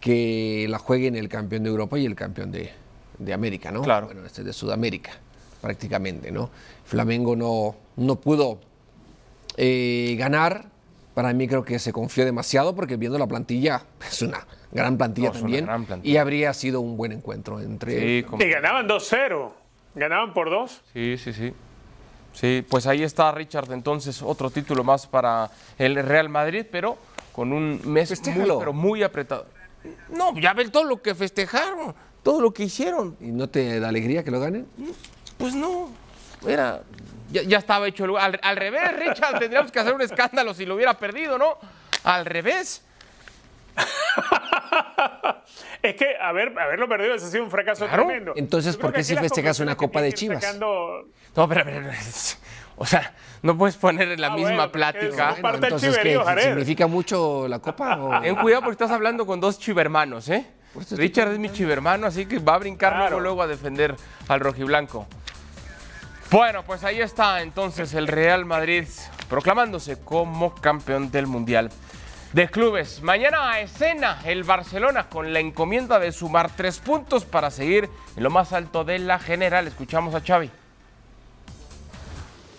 que 0.00 0.66
la 0.68 0.78
jueguen 0.78 1.16
el 1.16 1.28
campeón 1.28 1.64
de 1.64 1.70
Europa 1.70 1.98
y 1.98 2.06
el 2.06 2.14
campeón 2.14 2.52
de, 2.52 2.70
América, 3.32 3.70
¿no? 3.70 3.82
Claro. 3.82 4.06
Bueno, 4.06 4.24
este 4.26 4.42
es 4.42 4.46
de 4.46 4.52
Sudamérica, 4.52 5.12
prácticamente, 5.60 6.30
¿no? 6.30 6.50
Flamengo 6.84 7.34
no, 7.34 7.74
no 7.96 8.16
pudo 8.16 8.60
eh, 9.56 10.14
ganar. 10.18 10.66
Para 11.14 11.32
mí 11.32 11.48
creo 11.48 11.64
que 11.64 11.78
se 11.78 11.92
confió 11.92 12.26
demasiado 12.26 12.74
porque 12.74 12.96
viendo 12.96 13.18
la 13.18 13.26
plantilla, 13.26 13.82
es 14.08 14.22
una 14.22 14.46
gran 14.70 14.98
plantilla 14.98 15.32
también. 15.32 15.68
Y 16.02 16.18
habría 16.18 16.52
sido 16.52 16.80
un 16.80 16.96
buen 16.96 17.12
encuentro 17.12 17.60
entre... 17.60 17.98
Sí, 17.98 18.26
Y 18.38 18.48
ganaban 18.48 18.86
2-0. 18.86 19.50
¿Ganaban 19.94 20.34
por 20.34 20.50
dos? 20.50 20.82
Sí, 20.92 21.16
sí, 21.16 21.32
sí. 21.32 21.54
Sí, 22.34 22.62
pues 22.68 22.86
ahí 22.86 23.02
está 23.02 23.32
Richard, 23.32 23.72
entonces 23.72 24.20
otro 24.22 24.50
título 24.50 24.84
más 24.84 25.06
para 25.06 25.50
el 25.78 25.96
Real 25.96 26.28
Madrid, 26.28 26.66
pero 26.70 26.98
con 27.32 27.50
un 27.50 27.80
mes 27.84 28.12
muy, 28.28 28.50
pero 28.58 28.74
muy 28.74 29.02
apretado. 29.02 29.46
No, 30.08 30.38
ya 30.38 30.54
ven 30.54 30.70
todo 30.70 30.84
lo 30.84 31.02
que 31.02 31.14
festejaron, 31.14 31.94
todo 32.22 32.40
lo 32.40 32.52
que 32.52 32.64
hicieron. 32.64 33.16
¿Y 33.20 33.26
no 33.26 33.48
te 33.48 33.80
da 33.80 33.88
alegría 33.88 34.24
que 34.24 34.30
lo 34.30 34.40
ganen? 34.40 34.66
Pues 35.38 35.54
no, 35.54 35.90
era, 36.46 36.82
ya, 37.30 37.58
estaba 37.58 37.88
hecho 37.88 38.04
el 38.04 38.08
lugar. 38.08 38.38
Al, 38.42 38.56
revés, 38.56 38.96
Richard, 38.96 39.38
tendríamos 39.38 39.72
que 39.72 39.80
hacer 39.80 39.94
un 39.94 40.02
escándalo 40.02 40.54
si 40.54 40.64
lo 40.64 40.74
hubiera 40.74 40.94
perdido, 40.94 41.38
¿no? 41.38 41.58
Al 42.04 42.24
revés. 42.24 42.82
es 45.82 45.96
que 45.96 46.16
haber, 46.18 46.58
haberlo 46.58 46.88
perdido 46.88 47.14
ha 47.14 47.18
sido 47.18 47.44
un 47.44 47.50
fracaso 47.50 47.86
tremendo. 47.86 48.32
Entonces, 48.36 48.76
¿por 48.76 48.92
qué 48.92 49.04
si 49.04 49.16
festejas 49.16 49.60
una 49.60 49.76
Copa 49.76 50.00
de 50.00 50.12
Chivas? 50.12 50.56
No, 50.58 51.48
pero, 51.48 51.64
pero, 51.64 51.90
o 52.76 52.86
sea, 52.86 53.14
no 53.42 53.56
puedes 53.56 53.76
poner 53.76 54.08
en 54.08 54.20
la 54.20 54.28
ah, 54.28 54.36
misma 54.36 54.70
plática. 54.70 55.36
entonces, 55.36 55.98
¿qué? 55.98 56.18
¿Significa 56.42 56.86
mucho 56.86 57.48
la 57.48 57.58
Copa? 57.58 58.20
Ten 58.22 58.36
cuidado 58.36 58.62
porque 58.62 58.72
estás 58.72 58.90
hablando 58.90 59.26
con 59.26 59.40
dos 59.40 59.58
chivermanos, 59.58 60.28
¿eh? 60.28 60.46
Richard 60.90 61.32
es 61.32 61.38
mi 61.38 61.50
chivermano, 61.50 62.06
así 62.06 62.26
que 62.26 62.38
va 62.38 62.54
a 62.54 62.58
brincar 62.58 62.96
luego, 62.98 63.20
luego 63.20 63.42
a 63.42 63.46
defender 63.46 63.96
al 64.28 64.40
rojiblanco. 64.40 65.06
Bueno, 66.30 66.64
pues 66.64 66.84
ahí 66.84 67.00
está 67.00 67.40
entonces 67.40 67.94
el 67.94 68.08
Real 68.08 68.44
Madrid 68.44 68.84
proclamándose 69.28 70.00
como 70.00 70.54
campeón 70.54 71.10
del 71.10 71.26
Mundial 71.26 71.70
de 72.32 72.48
clubes. 72.48 73.00
Mañana 73.02 73.50
a 73.50 73.60
escena 73.60 74.18
el 74.24 74.44
Barcelona 74.44 75.08
con 75.08 75.32
la 75.32 75.40
encomienda 75.40 75.98
de 75.98 76.12
sumar 76.12 76.50
tres 76.54 76.80
puntos 76.80 77.24
para 77.24 77.50
seguir 77.50 77.88
en 78.16 78.22
lo 78.22 78.30
más 78.30 78.52
alto 78.52 78.84
de 78.84 78.98
la 78.98 79.18
general. 79.18 79.66
Escuchamos 79.66 80.14
a 80.14 80.20
Xavi. 80.20 80.50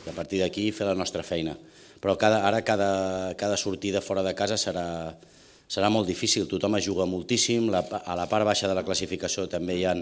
A 0.10 0.16
partir 0.16 0.42
d'aquí 0.44 0.70
fer 0.72 0.88
la 0.88 0.96
nostra 0.98 1.24
feina. 1.24 1.58
Però 2.02 2.16
cada, 2.20 2.44
ara 2.48 2.62
cada, 2.64 3.34
cada 3.38 3.58
sortida 3.58 4.02
fora 4.02 4.24
de 4.24 4.36
casa 4.38 4.58
serà, 4.58 5.18
serà 5.68 5.90
molt 5.90 6.08
difícil. 6.08 6.48
Tothom 6.48 6.78
es 6.78 6.86
juga 6.86 7.10
moltíssim, 7.10 7.72
la, 7.74 7.82
a 7.82 8.16
la 8.16 8.28
part 8.30 8.46
baixa 8.46 8.70
de 8.70 8.78
la 8.78 8.86
classificació 8.86 9.48
també 9.52 9.80
hi 9.80 9.86
ha 9.90 9.96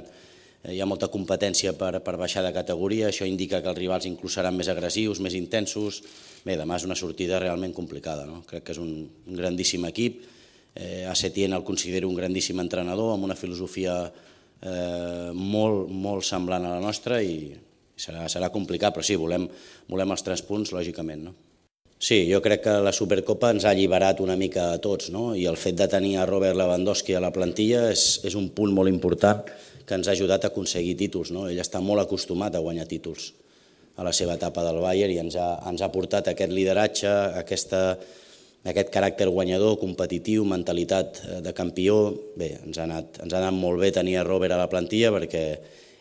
hi 0.72 0.80
ha 0.82 0.88
molta 0.90 1.10
competència 1.14 1.74
per, 1.78 2.00
per 2.02 2.16
baixar 2.18 2.44
de 2.46 2.54
categoria, 2.56 3.10
això 3.10 3.28
indica 3.30 3.62
que 3.62 3.70
els 3.70 3.78
rivals 3.78 4.08
inclús 4.10 4.38
seran 4.38 4.56
més 4.58 4.70
agressius, 4.72 5.22
més 5.22 5.36
intensos. 5.38 6.02
Bé, 6.46 6.56
demà 6.58 6.80
és 6.80 6.86
una 6.88 6.98
sortida 6.98 7.40
realment 7.42 7.74
complicada. 7.76 8.26
No? 8.30 8.42
Crec 8.50 8.66
que 8.66 8.74
és 8.76 8.82
un, 8.82 9.06
un 9.06 9.38
grandíssim 9.38 9.86
equip. 9.90 10.24
Eh, 10.76 11.06
a 11.08 11.14
Setién 11.16 11.54
el 11.56 11.64
considero 11.68 12.10
un 12.10 12.18
grandíssim 12.18 12.60
entrenador 12.64 13.14
amb 13.14 13.28
una 13.28 13.38
filosofia 13.38 13.96
eh, 14.06 15.30
molt, 15.34 15.92
molt 15.92 16.26
semblant 16.28 16.66
a 16.66 16.74
la 16.76 16.84
nostra 16.84 17.22
i 17.24 17.54
serà, 17.98 18.28
serà 18.32 18.52
complicat, 18.54 18.96
però 18.96 19.06
sí, 19.06 19.18
volem, 19.20 19.48
volem 19.92 20.16
els 20.16 20.24
tres 20.26 20.44
punts, 20.46 20.74
lògicament. 20.76 21.28
No? 21.30 21.36
Sí, 21.96 22.26
jo 22.28 22.42
crec 22.44 22.66
que 22.66 22.74
la 22.84 22.92
Supercopa 22.94 23.54
ens 23.56 23.64
ha 23.66 23.72
alliberat 23.72 24.20
una 24.22 24.36
mica 24.36 24.74
a 24.74 24.82
tots, 24.84 25.10
no? 25.16 25.30
i 25.36 25.46
el 25.48 25.56
fet 25.58 25.78
de 25.80 25.88
tenir 25.90 26.18
a 26.20 26.26
Robert 26.28 26.58
Lewandowski 26.60 27.16
a 27.16 27.24
la 27.24 27.32
plantilla 27.34 27.88
és, 27.94 28.20
és 28.28 28.36
un 28.36 28.50
punt 28.54 28.74
molt 28.76 28.92
important 28.92 29.46
que 29.86 29.96
ens 29.96 30.10
ha 30.10 30.14
ajudat 30.18 30.44
a 30.44 30.52
aconseguir 30.52 30.98
títols. 31.00 31.32
No? 31.32 31.48
Ell 31.50 31.62
està 31.64 31.80
molt 31.82 32.04
acostumat 32.04 32.56
a 32.56 32.62
guanyar 32.62 32.88
títols 32.92 33.32
a 33.96 34.04
la 34.04 34.12
seva 34.12 34.36
etapa 34.36 34.64
del 34.66 34.82
Bayern 34.84 35.14
i 35.14 35.22
ens 35.24 35.38
ha, 35.40 35.48
ens 35.70 35.82
ha 35.82 35.92
portat 35.94 36.28
aquest 36.28 36.52
lideratge, 36.52 37.12
aquesta, 37.40 37.82
aquest 38.68 38.92
caràcter 38.92 39.30
guanyador, 39.32 39.78
competitiu, 39.80 40.44
mentalitat 40.50 41.22
eh, 41.24 41.40
de 41.46 41.56
campió. 41.56 42.10
Bé, 42.36 42.58
ens 42.66 42.80
ha, 42.82 42.90
anat, 42.90 43.22
ens 43.24 43.34
ha 43.34 43.40
anat 43.40 43.56
molt 43.56 43.80
bé 43.80 43.94
tenir 43.96 44.20
a 44.20 44.28
Robert 44.28 44.58
a 44.58 44.60
la 44.60 44.70
plantilla 44.72 45.14
perquè 45.16 45.46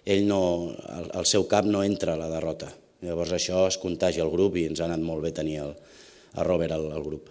ell 0.04 0.26
no, 0.28 0.70
el, 0.70 1.10
el 1.14 1.26
seu 1.26 1.46
cap 1.48 1.64
no 1.64 1.84
entra 1.84 2.16
la 2.16 2.28
derrota. 2.28 2.72
Llavors 3.04 3.32
això 3.36 3.66
es 3.68 3.78
al 3.78 4.30
grup 4.30 4.56
i 4.56 4.66
ens 4.66 4.80
ha 4.80 4.88
anat 4.88 5.00
molt 5.00 5.22
bé 5.22 5.32
tenir 5.32 5.60
el, 5.60 5.76
a 6.34 6.44
Robert 6.44 6.72
al, 6.72 6.92
al 6.92 7.02
grup. 7.02 7.28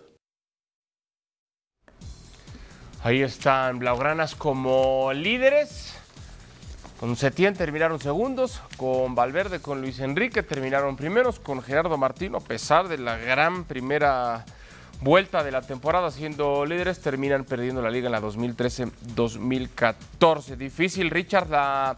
Ahí 3.04 3.22
están 3.22 3.80
Blaugranas 3.80 4.36
como 4.36 5.12
líderes. 5.14 5.94
Con 7.00 7.16
Setién 7.18 7.54
terminaron 7.54 8.00
segundos, 8.00 8.62
con 8.78 9.14
Valverde, 9.14 9.60
con 9.60 9.82
Luis 9.82 10.00
Enrique 10.00 10.42
terminaron 10.42 10.96
primeros, 10.96 11.38
con 11.38 11.62
Gerardo 11.62 11.98
Martino, 11.98 12.38
a 12.38 12.42
pesar 12.42 12.88
de 12.88 12.98
la 12.98 13.18
gran 13.18 13.66
primera 13.66 14.46
vuelta 15.02 15.44
de 15.44 15.52
la 15.52 15.64
temporada 15.64 16.12
siendo 16.12 16.66
líderes, 16.66 17.02
terminan 17.02 17.44
perdiendo 17.44 17.82
la 17.82 17.92
liga 17.92 18.06
en 18.06 18.14
la 18.14 18.22
2013-2014. 18.22 20.56
Difícil, 20.56 21.10
Richard, 21.10 21.50
la, 21.50 21.98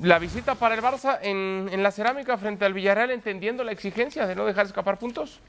la, 0.00 0.18
visita 0.18 0.54
para 0.54 0.74
el 0.74 0.82
Barça 0.82 1.18
en, 1.22 1.68
en 1.70 1.82
la 1.82 1.90
cerámica 1.90 2.36
frente 2.38 2.64
al 2.64 2.74
Villarreal, 2.74 3.10
entendiendo 3.10 3.64
la 3.64 3.72
exigencia 3.72 4.26
de 4.26 4.34
no 4.34 4.46
dejar 4.46 4.66
escapar 4.66 4.98
puntos. 4.98 5.40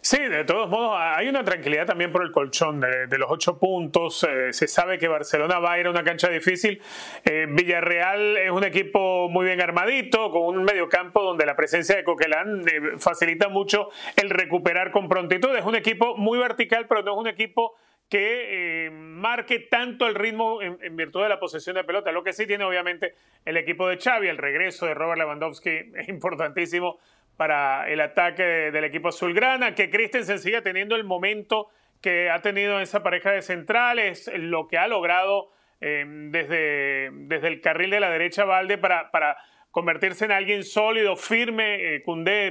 Sí, 0.00 0.18
de 0.18 0.44
todos 0.44 0.68
modos, 0.68 0.96
hay 0.96 1.26
una 1.28 1.42
tranquilidad 1.42 1.86
también 1.86 2.12
por 2.12 2.22
el 2.22 2.30
colchón 2.30 2.80
de, 2.80 3.18
los 3.18 3.28
ocho 3.28 3.58
puntos. 3.58 4.24
Eh, 4.24 4.52
se 4.52 4.68
sabe 4.68 4.98
que 4.98 5.08
Barcelona 5.08 5.58
va 5.58 5.72
a 5.72 5.80
ir 5.80 5.86
a 5.86 5.90
una 5.90 6.04
cancha 6.04 6.28
difícil. 6.28 6.80
Eh, 7.24 7.46
Villarreal 7.48 8.36
es 8.36 8.50
un 8.50 8.62
equipo 8.62 9.28
muy 9.28 9.46
bien 9.46 9.60
armadito, 9.60 10.30
con 10.30 10.42
un 10.56 10.64
mediocampo 10.64 11.22
donde 11.22 11.44
la 11.44 11.56
presencia 11.56 11.96
de 11.96 12.04
Coquelán 12.04 12.60
eh, 12.68 12.98
facilita 12.98 13.48
mucho 13.48 13.88
el 14.14 14.30
recuperar 14.30 14.92
con 14.92 15.08
prontitud. 15.08 15.54
Es 15.56 15.64
un 15.64 15.74
equipo 15.74 16.16
muy 16.16 16.38
vertical, 16.38 16.86
pero 16.88 17.02
no 17.02 17.14
es 17.14 17.18
un 17.18 17.26
equipo 17.26 17.74
que 18.08 18.88
marque 18.92 19.58
tanto 19.58 20.06
el 20.06 20.14
ritmo 20.14 20.62
en, 20.62 20.78
en, 20.80 20.96
virtud 20.96 21.22
de 21.22 21.28
la 21.28 21.40
posesión 21.40 21.74
de 21.74 21.84
pelota. 21.84 22.12
Lo 22.12 22.22
que 22.22 22.32
sí 22.32 22.46
tiene 22.46 22.64
obviamente 22.64 23.14
el 23.44 23.56
equipo 23.56 23.88
de 23.88 23.98
Xavi, 23.98 24.28
el 24.28 24.38
regreso 24.38 24.86
de 24.86 24.94
Robert 24.94 25.18
Lewandowski 25.18 25.70
es 25.96 26.08
importantísimo 26.08 26.98
para 27.36 27.88
el 27.90 28.00
ataque 28.00 28.42
del 28.42 28.84
equipo 28.84 29.08
azulgrana, 29.08 29.74
que 29.74 29.90
Christensen 29.90 30.38
siga 30.38 30.62
teniendo 30.62 30.96
el 30.96 31.04
momento 31.04 31.68
que 32.00 32.30
ha 32.30 32.40
tenido 32.40 32.80
esa 32.80 33.02
pareja 33.02 33.30
de 33.30 33.42
centrales, 33.42 34.30
lo 34.34 34.68
que 34.68 34.78
ha 34.78 34.86
logrado 34.86 35.50
eh, 35.80 36.04
desde, 36.06 37.10
desde 37.12 37.48
el 37.48 37.60
carril 37.60 37.90
de 37.90 38.00
la 38.00 38.10
derecha 38.10 38.44
Valde 38.44 38.78
para, 38.78 39.10
para 39.10 39.36
convertirse 39.70 40.24
en 40.24 40.32
alguien 40.32 40.64
sólido, 40.64 41.16
firme, 41.16 41.96
eh, 41.96 42.02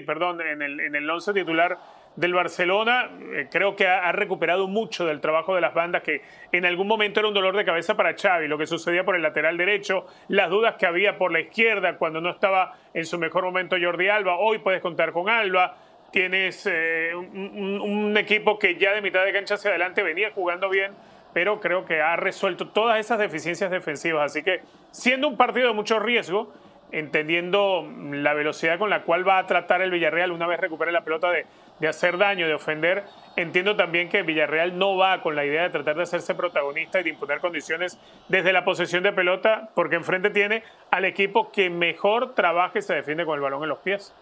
perdón, 0.05 0.41
en 0.41 0.61
el, 0.61 0.79
en 0.79 0.95
el 0.95 1.09
once 1.09 1.33
titular 1.33 1.77
del 2.15 2.33
Barcelona. 2.33 3.09
Eh, 3.33 3.47
creo 3.51 3.75
que 3.75 3.87
ha, 3.87 4.11
recuperado 4.11 4.67
mucho 4.67 5.05
del 5.05 5.21
trabajo 5.21 5.55
de 5.55 5.61
las 5.61 5.73
bandas 5.73 6.03
que 6.03 6.21
en 6.51 6.65
algún 6.65 6.87
momento 6.87 7.19
era 7.19 7.27
un 7.27 7.33
dolor 7.33 7.55
de 7.55 7.65
cabeza 7.65 7.95
para 7.95 8.15
Xavi, 8.15 8.47
lo 8.47 8.57
que 8.57 8.67
sucedía 8.67 9.03
por 9.03 9.15
el 9.15 9.21
lateral 9.21 9.57
derecho, 9.57 10.07
las 10.27 10.49
dudas 10.49 10.75
que 10.75 10.85
había 10.85 11.17
por 11.17 11.31
la 11.31 11.39
izquierda 11.41 11.97
cuando 11.97 12.21
no 12.21 12.29
estaba 12.29 12.75
en 12.93 13.05
su 13.05 13.17
mejor 13.17 13.43
momento 13.43 13.75
Jordi 13.81 14.07
Alba. 14.07 14.37
Hoy 14.37 14.59
puedes 14.59 14.81
contar 14.81 15.11
con 15.11 15.29
Alba. 15.29 15.77
Tienes 16.11 16.65
eh, 16.71 17.11
un, 17.13 18.15
equipo 18.17 18.57
que 18.57 18.75
ya 18.75 18.93
de 18.93 19.01
mitad 19.01 19.25
de 19.25 19.33
cancha 19.33 19.55
hacia 19.55 19.71
adelante 19.71 20.01
venía 20.01 20.31
jugando 20.31 20.69
bien, 20.69 20.93
pero 21.33 21.59
creo 21.59 21.83
que 21.83 22.01
ha 22.01 22.15
resuelto 22.15 22.69
todas 22.69 22.99
esas 22.99 23.19
deficiencias 23.19 23.69
defensivas. 23.69 24.31
Así 24.31 24.41
que 24.41 24.61
siendo 24.91 25.27
un 25.27 25.35
partido 25.35 25.67
de 25.67 25.73
mucho 25.73 25.99
riesgo, 25.99 26.53
entendiendo 26.93 27.85
la 28.11 28.33
velocidad 28.33 28.79
con 28.79 28.89
la 28.89 29.03
cual 29.03 29.27
va 29.27 29.39
a 29.39 29.45
tratar 29.45 29.81
el 29.81 29.91
Villarreal 29.91 30.31
una 30.31 30.47
vez 30.47 30.59
recupere 30.59 30.93
la 30.93 31.03
pelota 31.03 31.29
de, 31.31 31.45
de 31.79 31.87
hacer 31.87 32.17
daño, 32.17 32.47
de 32.47 32.53
ofender. 32.53 33.03
Entiendo 33.35 33.75
también 33.75 34.07
que 34.07 34.23
Villarreal 34.23 34.77
no 34.77 34.95
va 34.95 35.21
con 35.21 35.35
la 35.35 35.45
idea 35.45 35.63
de 35.63 35.69
tratar 35.69 35.95
de 35.95 36.03
hacerse 36.03 36.35
protagonista 36.35 36.99
y 36.99 37.03
de 37.03 37.09
imponer 37.09 37.39
condiciones 37.39 37.97
desde 38.29 38.53
la 38.53 38.63
posesión 38.63 39.03
de 39.03 39.11
pelota, 39.11 39.69
porque 39.75 39.95
enfrente 39.95 40.29
tiene 40.29 40.63
al 40.91 41.05
equipo 41.05 41.51
que 41.51 41.69
mejor 41.69 42.33
trabaja 42.33 42.79
y 42.79 42.81
se 42.81 42.93
defiende 42.93 43.25
con 43.25 43.35
el 43.35 43.41
balón 43.41 43.63
en 43.63 43.69
los 43.69 43.79
pies. 43.79 44.13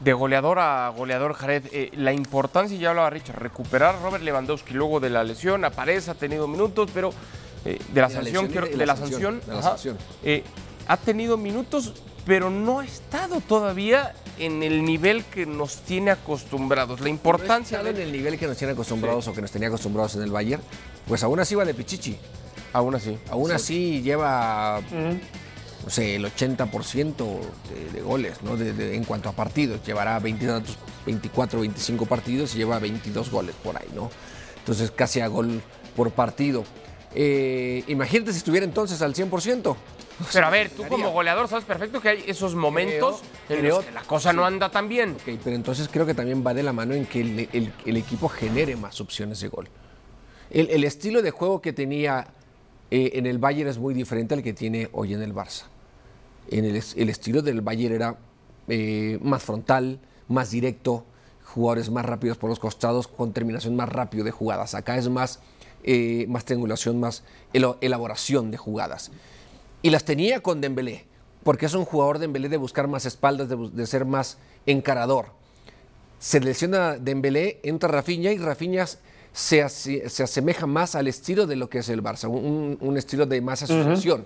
De 0.00 0.12
goleador 0.12 0.58
a 0.58 0.88
goleador, 0.88 1.34
Jared, 1.34 1.66
eh, 1.72 1.90
la 1.94 2.12
importancia, 2.12 2.76
ya 2.76 2.90
hablaba 2.90 3.10
Richard, 3.10 3.38
recuperar 3.38 3.94
a 3.94 3.98
Robert 4.00 4.24
Lewandowski 4.24 4.74
luego 4.74 4.98
de 4.98 5.10
la 5.10 5.22
lesión, 5.22 5.64
aparece, 5.64 6.10
ha 6.10 6.14
tenido 6.14 6.48
minutos, 6.48 6.90
pero 6.92 7.10
eh, 7.64 7.78
de 7.88 8.00
la 8.00 8.10
sanción, 8.10 8.50
de 8.50 8.86
la 8.86 8.96
sanción, 8.96 9.40
eh, 10.24 10.42
ha 10.88 10.96
tenido 10.96 11.36
minutos, 11.36 12.02
pero 12.26 12.50
no 12.50 12.80
ha 12.80 12.84
estado 12.84 13.40
todavía 13.40 14.14
en 14.38 14.62
el 14.62 14.84
nivel 14.84 15.24
que 15.24 15.46
nos 15.46 15.78
tiene 15.78 16.10
acostumbrados. 16.10 17.00
La 17.00 17.08
importancia. 17.08 17.80
en 17.80 17.96
el 17.96 18.12
nivel 18.12 18.38
que 18.38 18.46
nos 18.46 18.56
tiene 18.56 18.72
acostumbrados 18.72 19.28
o 19.28 19.32
que 19.32 19.42
nos 19.42 19.50
tenía 19.50 19.68
acostumbrados 19.68 20.16
en 20.16 20.22
el 20.22 20.30
Bayern, 20.30 20.62
pues 21.06 21.22
aún 21.22 21.40
así 21.40 21.54
va 21.54 21.64
de 21.64 21.74
Pichichi. 21.74 22.16
Aún 22.72 22.94
así. 22.94 23.16
Aún 23.30 23.52
así 23.52 24.02
lleva, 24.02 24.80
no 25.84 25.90
sé, 25.90 26.16
el 26.16 26.24
80% 26.24 27.40
de, 27.92 28.00
goles, 28.00 28.42
¿no? 28.42 28.56
en 28.56 29.04
cuanto 29.04 29.28
a 29.28 29.32
partidos. 29.32 29.84
Llevará 29.86 30.18
24, 30.18 31.60
25 31.60 32.06
partidos 32.06 32.54
y 32.54 32.58
lleva 32.58 32.78
22 32.78 33.30
goles 33.30 33.54
por 33.62 33.76
ahí, 33.76 33.88
¿no? 33.94 34.10
Entonces 34.58 34.90
casi 34.90 35.20
a 35.20 35.28
gol 35.28 35.62
por 35.94 36.10
partido. 36.10 36.64
Eh, 37.14 37.84
imagínate 37.86 38.32
si 38.32 38.38
estuviera 38.38 38.66
entonces 38.66 39.00
al 39.02 39.14
100%. 39.14 39.76
Pero 40.32 40.46
a 40.46 40.50
ver, 40.50 40.70
tú 40.70 40.84
como 40.84 41.10
goleador 41.10 41.48
sabes 41.48 41.64
perfecto 41.64 42.00
que 42.00 42.08
hay 42.08 42.24
esos 42.26 42.54
momentos 42.54 43.22
en 43.48 43.68
los 43.68 43.84
que 43.84 43.90
la 43.92 44.02
cosa 44.02 44.32
no 44.32 44.44
anda 44.44 44.70
tan 44.70 44.88
bien. 44.88 45.16
pero 45.24 45.56
entonces 45.56 45.88
creo 45.90 46.06
que 46.06 46.14
también 46.14 46.44
va 46.46 46.54
de 46.54 46.62
la 46.62 46.72
mano 46.72 46.94
en 46.94 47.06
que 47.06 47.20
el, 47.20 47.96
equipo 47.96 48.28
genere 48.28 48.76
más 48.76 49.00
opciones 49.00 49.40
de 49.40 49.48
gol. 49.48 49.68
El, 50.50 50.84
estilo 50.84 51.20
de 51.22 51.30
juego 51.30 51.60
que 51.60 51.72
tenía 51.72 52.28
eh, 52.90 53.12
en 53.14 53.26
el 53.26 53.38
Bayern 53.38 53.68
es 53.68 53.78
muy 53.78 53.92
diferente 53.92 54.34
al 54.34 54.42
que 54.42 54.52
tiene 54.52 54.88
hoy 54.92 55.14
en 55.14 55.22
el 55.22 55.34
Barça. 55.34 55.64
En 56.50 56.64
el, 56.64 56.76
estilo 56.76 57.42
del 57.42 57.60
Bayern 57.60 57.94
era 57.94 58.16
eh, 58.68 59.18
más 59.22 59.42
frontal, 59.42 59.98
más 60.28 60.50
directo, 60.50 61.04
jugadores 61.42 61.90
más 61.90 62.04
rápidos 62.04 62.36
por 62.36 62.50
los 62.50 62.60
costados, 62.60 63.08
con 63.08 63.32
terminación 63.32 63.74
más 63.74 63.88
rápido 63.88 64.24
de 64.24 64.30
jugadas. 64.30 64.74
Acá 64.74 64.96
es 64.96 65.08
más, 65.08 65.40
eh, 65.82 66.26
más 66.28 66.44
triangulación, 66.44 67.00
más 67.00 67.24
elaboración 67.52 68.50
de 68.50 68.56
jugadas. 68.56 69.10
Y 69.84 69.90
las 69.90 70.02
tenía 70.02 70.40
con 70.40 70.62
Dembélé, 70.62 71.04
porque 71.42 71.66
es 71.66 71.74
un 71.74 71.84
jugador 71.84 72.16
de 72.16 72.22
Dembélé 72.22 72.48
de 72.48 72.56
buscar 72.56 72.88
más 72.88 73.04
espaldas, 73.04 73.50
de, 73.50 73.86
ser 73.86 74.06
más 74.06 74.38
encarador. 74.64 75.26
Se 76.18 76.40
lesiona 76.40 76.96
Dembélé, 76.96 77.60
entra 77.62 77.90
Rafinha 77.90 78.32
y 78.32 78.38
Rafinha 78.38 78.86
se, 79.30 79.62
asemeja 79.62 80.66
más 80.66 80.94
al 80.94 81.06
estilo 81.06 81.46
de 81.46 81.56
lo 81.56 81.68
que 81.68 81.80
es 81.80 81.90
el 81.90 82.02
Barça, 82.02 82.30
un, 82.30 82.96
estilo 82.96 83.26
de 83.26 83.42
más 83.42 83.62
asociación, 83.62 84.24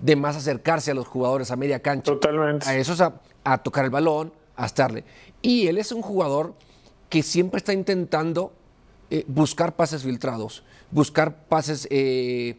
de 0.00 0.16
más 0.16 0.36
acercarse 0.36 0.90
a 0.90 0.94
los 0.94 1.08
jugadores 1.08 1.50
a 1.50 1.56
media 1.56 1.80
cancha. 1.80 2.04
Totalmente. 2.04 2.68
A 2.68 2.76
eso 2.76 2.92
es 2.92 3.00
a, 3.00 3.58
tocar 3.62 3.86
el 3.86 3.90
balón, 3.90 4.34
a 4.54 4.66
estarle. 4.66 5.04
Y 5.40 5.66
él 5.68 5.78
es 5.78 5.92
un 5.92 6.02
jugador 6.02 6.52
que 7.08 7.22
siempre 7.22 7.56
está 7.56 7.72
intentando 7.72 8.52
eh, 9.08 9.24
buscar 9.26 9.76
pases 9.76 10.02
filtrados, 10.02 10.62
buscar 10.90 11.46
pases 11.46 11.88
eh, 11.90 12.58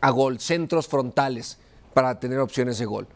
a 0.00 0.10
gol, 0.10 0.38
centros 0.38 0.86
frontales 0.86 1.58
para 1.94 2.18
tener 2.18 2.38
opciones 2.38 2.78
de 2.78 2.86
gol. 2.86 3.06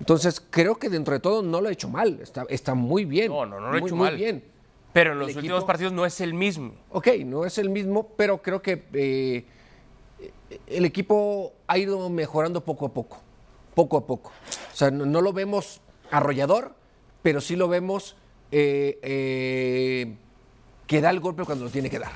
Entonces, 0.00 0.42
creo 0.50 0.76
que 0.76 0.88
dentro 0.88 1.14
de 1.14 1.20
todo 1.20 1.42
no 1.42 1.60
lo 1.60 1.68
ha 1.68 1.72
hecho 1.72 1.88
mal. 1.88 2.20
Está, 2.20 2.46
está 2.48 2.74
muy 2.74 3.04
bien. 3.04 3.32
No, 3.32 3.46
no, 3.46 3.60
no 3.60 3.70
lo 3.70 3.76
ha 3.76 3.78
hecho 3.78 3.96
muy 3.96 4.14
bien. 4.14 4.44
Pero 4.92 5.12
en 5.12 5.18
los 5.18 5.36
últimos 5.36 5.64
partidos 5.64 5.92
no 5.92 6.06
es 6.06 6.20
el 6.20 6.34
mismo. 6.34 6.72
Ok, 6.90 7.08
no 7.24 7.44
es 7.44 7.58
el 7.58 7.70
mismo, 7.70 8.08
pero 8.16 8.38
creo 8.38 8.62
que 8.62 8.84
eh, 8.94 9.44
el 10.66 10.84
equipo 10.84 11.52
ha 11.66 11.78
ido 11.78 12.08
mejorando 12.10 12.64
poco 12.64 12.86
a 12.86 12.94
poco. 12.94 13.20
Poco 13.74 13.96
a 13.96 14.06
poco. 14.06 14.32
O 14.72 14.76
sea, 14.76 14.90
no, 14.90 15.20
lo 15.20 15.32
vemos 15.32 15.80
arrollador, 16.10 16.74
pero 17.22 17.40
sí 17.40 17.54
lo 17.54 17.68
vemos 17.68 18.16
eh, 18.50 18.98
eh, 19.02 20.16
que 20.86 21.00
da 21.00 21.10
el 21.10 21.20
golpe 21.20 21.44
cuando 21.44 21.66
lo 21.66 21.70
tiene 21.70 21.90
que 21.90 21.98
dar. 21.98 22.12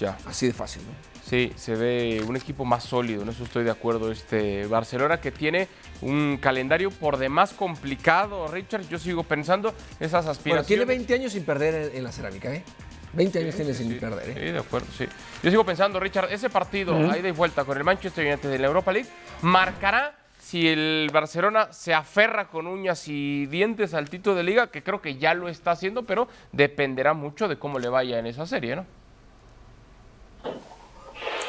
Ya. 0.00 0.16
Así 0.24 0.46
de 0.46 0.52
fácil, 0.52 0.82
¿no? 0.82 1.10
Sí, 1.30 1.52
se 1.54 1.76
ve 1.76 2.24
un 2.26 2.34
equipo 2.34 2.64
más 2.64 2.82
sólido, 2.82 3.22
en 3.22 3.28
eso 3.28 3.44
estoy 3.44 3.62
de 3.62 3.70
acuerdo. 3.70 4.10
Este 4.10 4.66
Barcelona 4.66 5.20
que 5.20 5.30
tiene 5.30 5.68
un 6.00 6.38
calendario 6.38 6.90
por 6.90 7.18
demás 7.18 7.52
complicado, 7.52 8.48
Richard. 8.48 8.88
Yo 8.88 8.98
sigo 8.98 9.22
pensando 9.22 9.72
esas 10.00 10.26
aspiraciones. 10.26 10.66
tiene 10.66 10.84
20 10.86 11.14
años 11.14 11.32
sin 11.32 11.44
perder 11.44 11.92
en, 11.94 12.02
la 12.02 12.10
cerámica, 12.10 12.52
¿eh? 12.52 12.64
20 13.12 13.38
años 13.38 13.54
tiene 13.54 13.74
sin 13.74 13.96
perder, 13.98 14.30
¿eh? 14.30 14.34
Sí, 14.34 14.52
de 14.52 14.58
acuerdo, 14.58 14.88
sí. 14.96 15.06
Yo 15.42 15.50
sigo 15.50 15.64
pensando, 15.64 16.00
Richard, 16.00 16.32
ese 16.32 16.48
partido, 16.48 16.96
ahí 17.10 17.22
de 17.22 17.32
vuelta 17.32 17.64
con 17.64 17.76
el 17.76 17.84
Manchester 17.84 18.26
United 18.26 18.50
de 18.50 18.58
la 18.58 18.66
Europa 18.66 18.92
League, 18.92 19.08
marcará 19.42 20.16
si 20.40 20.66
el 20.66 21.10
Barcelona 21.12 21.72
se 21.72 21.94
aferra 21.94 22.48
con 22.48 22.66
uñas 22.66 23.06
y 23.06 23.46
dientes 23.46 23.94
al 23.94 24.10
título 24.10 24.34
de 24.34 24.42
liga, 24.42 24.68
que 24.68 24.82
creo 24.82 25.00
que 25.00 25.16
ya 25.16 25.34
lo 25.34 25.48
está 25.48 25.72
haciendo, 25.72 26.04
pero 26.06 26.26
dependerá 26.50 27.14
mucho 27.14 27.46
de 27.46 27.56
cómo 27.56 27.78
le 27.78 27.88
vaya 27.88 28.18
en 28.18 28.26
esa 28.26 28.46
serie, 28.46 28.74
¿no? 28.74 28.99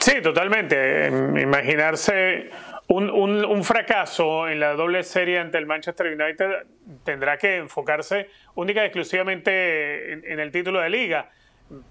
Sí, 0.02 0.20
totalmente. 0.22 1.08
Imaginarse 1.08 2.50
un, 2.88 3.64
fracaso 3.64 4.50
en 4.50 4.60
la 4.60 4.74
doble 4.74 5.04
serie 5.04 5.38
ante 5.38 5.60
el 5.60 5.68
Manchester 5.68 6.08
United 6.08 6.66
tendrá 7.04 7.38
que 7.38 7.58
enfocarse 7.58 8.28
única 8.56 8.82
y 8.82 8.86
exclusivamente 8.86 10.14
en, 10.14 10.40
el 10.40 10.52
título 10.52 10.82
de 10.82 10.90
liga. 10.90 11.30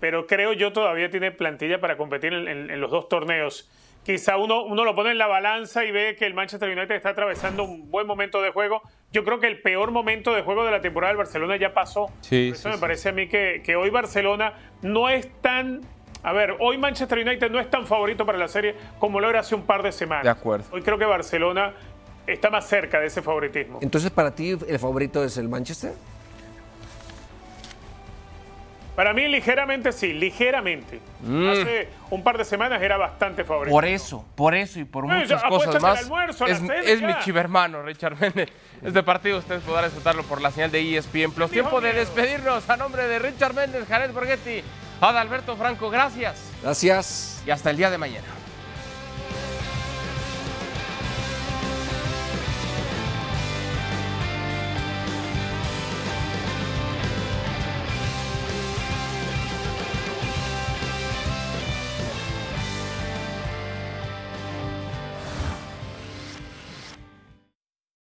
Pero 0.01 0.27
creo 0.27 0.53
yo 0.53 0.73
todavía 0.73 1.09
tiene 1.09 1.31
plantilla 1.31 1.81
para 1.81 1.97
competir 1.97 2.33
en, 2.33 2.81
los 2.81 2.91
dos 2.91 3.09
torneos. 3.09 3.71
Quizá 4.03 4.39
uno, 4.39 4.65
uno 4.65 4.85
lo 4.85 4.95
pone 4.97 5.13
en 5.13 5.19
la 5.19 5.29
balanza 5.29 5.85
y 5.85 5.93
ve 5.93 6.17
que 6.19 6.27
el 6.27 6.35
Manchester 6.35 6.69
United 6.69 6.97
está 6.97 7.11
atravesando 7.11 7.63
un 7.63 7.91
buen 7.93 8.09
momento 8.09 8.43
de 8.43 8.51
juego. 8.51 8.83
Yo 9.13 9.25
creo 9.25 9.39
que 9.39 9.47
el 9.47 9.63
peor 9.63 9.93
momento 9.93 10.35
de 10.35 10.43
juego 10.43 10.65
de 10.65 10.73
la 10.73 10.81
temporada 10.81 11.13
del 11.13 11.19
Barcelona 11.19 11.57
ya 11.57 11.75
pasó. 11.75 12.11
Sí, 12.23 12.51
eso 12.55 12.71
me 12.71 12.79
parece 12.79 13.11
a 13.11 13.13
mí 13.13 13.29
que, 13.29 13.63
que 13.65 13.77
hoy 13.77 13.91
Barcelona 13.91 14.55
no 14.83 15.09
es 15.09 15.31
tan 15.43 15.83
a 16.23 16.33
ver, 16.33 16.57
hoy 16.59 16.77
Manchester 16.77 17.19
United 17.19 17.51
no 17.51 17.61
es 17.61 17.71
tan 17.71 17.87
favorito 17.87 18.27
para 18.27 18.39
la 18.39 18.49
serie 18.49 18.75
como 18.99 19.21
lo 19.21 19.31
era 19.31 19.41
hace 19.41 19.55
un 19.55 19.63
par 19.63 19.83
de 19.83 19.93
semanas. 19.93 20.25
De 20.25 20.31
acuerdo. 20.31 20.67
Hoy 20.73 20.83
creo 20.83 20.99
que 20.99 21.07
Barcelona 21.07 21.73
está 22.27 22.51
más 22.51 22.67
cerca 22.69 23.01
de 23.01 23.07
ese 23.07 23.23
favoritismo. 23.23 23.79
Entonces, 23.81 24.11
para 24.11 24.35
ti, 24.35 24.57
¿el 24.69 24.79
favorito 24.79 25.25
es 25.25 25.37
el 25.39 25.49
Manchester? 25.49 25.93
Para 28.95 29.15
mí, 29.15 29.29
ligeramente 29.29 29.93
sí, 29.93 30.13
ligeramente. 30.13 31.01
Mm. 31.23 31.49
Hace 31.49 31.89
un 32.11 32.23
par 32.23 32.37
de 32.37 32.45
semanas 32.45 32.83
era 32.83 32.99
bastante 32.99 33.45
favorito. 33.45 33.73
Por 33.73 33.87
eso, 33.87 34.27
por 34.35 34.55
eso 34.55 34.79
y 34.79 34.85
por 34.85 35.07
muchas 35.07 35.43
cosas 35.45 35.81
más. 35.81 36.11
es, 36.47 36.61
es 36.85 37.01
mi 37.01 37.15
chivermano, 37.21 37.83
Richard 37.83 38.21
Méndez. 38.21 38.51
Este 38.83 39.03
partido 39.03 39.39
ustedes 39.39 39.63
podrán 39.63 39.85
disfrutarlo 39.85 40.23
por 40.25 40.43
la 40.43 40.51
señal 40.51 40.71
de 40.71 40.99
ESPN 40.99 41.33
Plus. 41.33 41.51
Tiempo 41.51 41.81
de 41.81 41.95
despedirnos 41.95 42.69
a 42.69 42.77
nombre 42.77 43.09
de 43.09 43.19
Richard 43.21 43.55
Méndez, 43.55 43.87
Jared 43.89 44.13
Borghetti. 44.13 44.63
Adalberto 45.01 45.57
Franco, 45.57 45.91
gracias. 45.91 46.37
Gracias. 46.63 47.43
Y 47.47 47.51
hasta 47.51 47.71
el 47.71 47.77
día 47.77 47.91
de 47.91 47.99
mañana. 47.99 48.27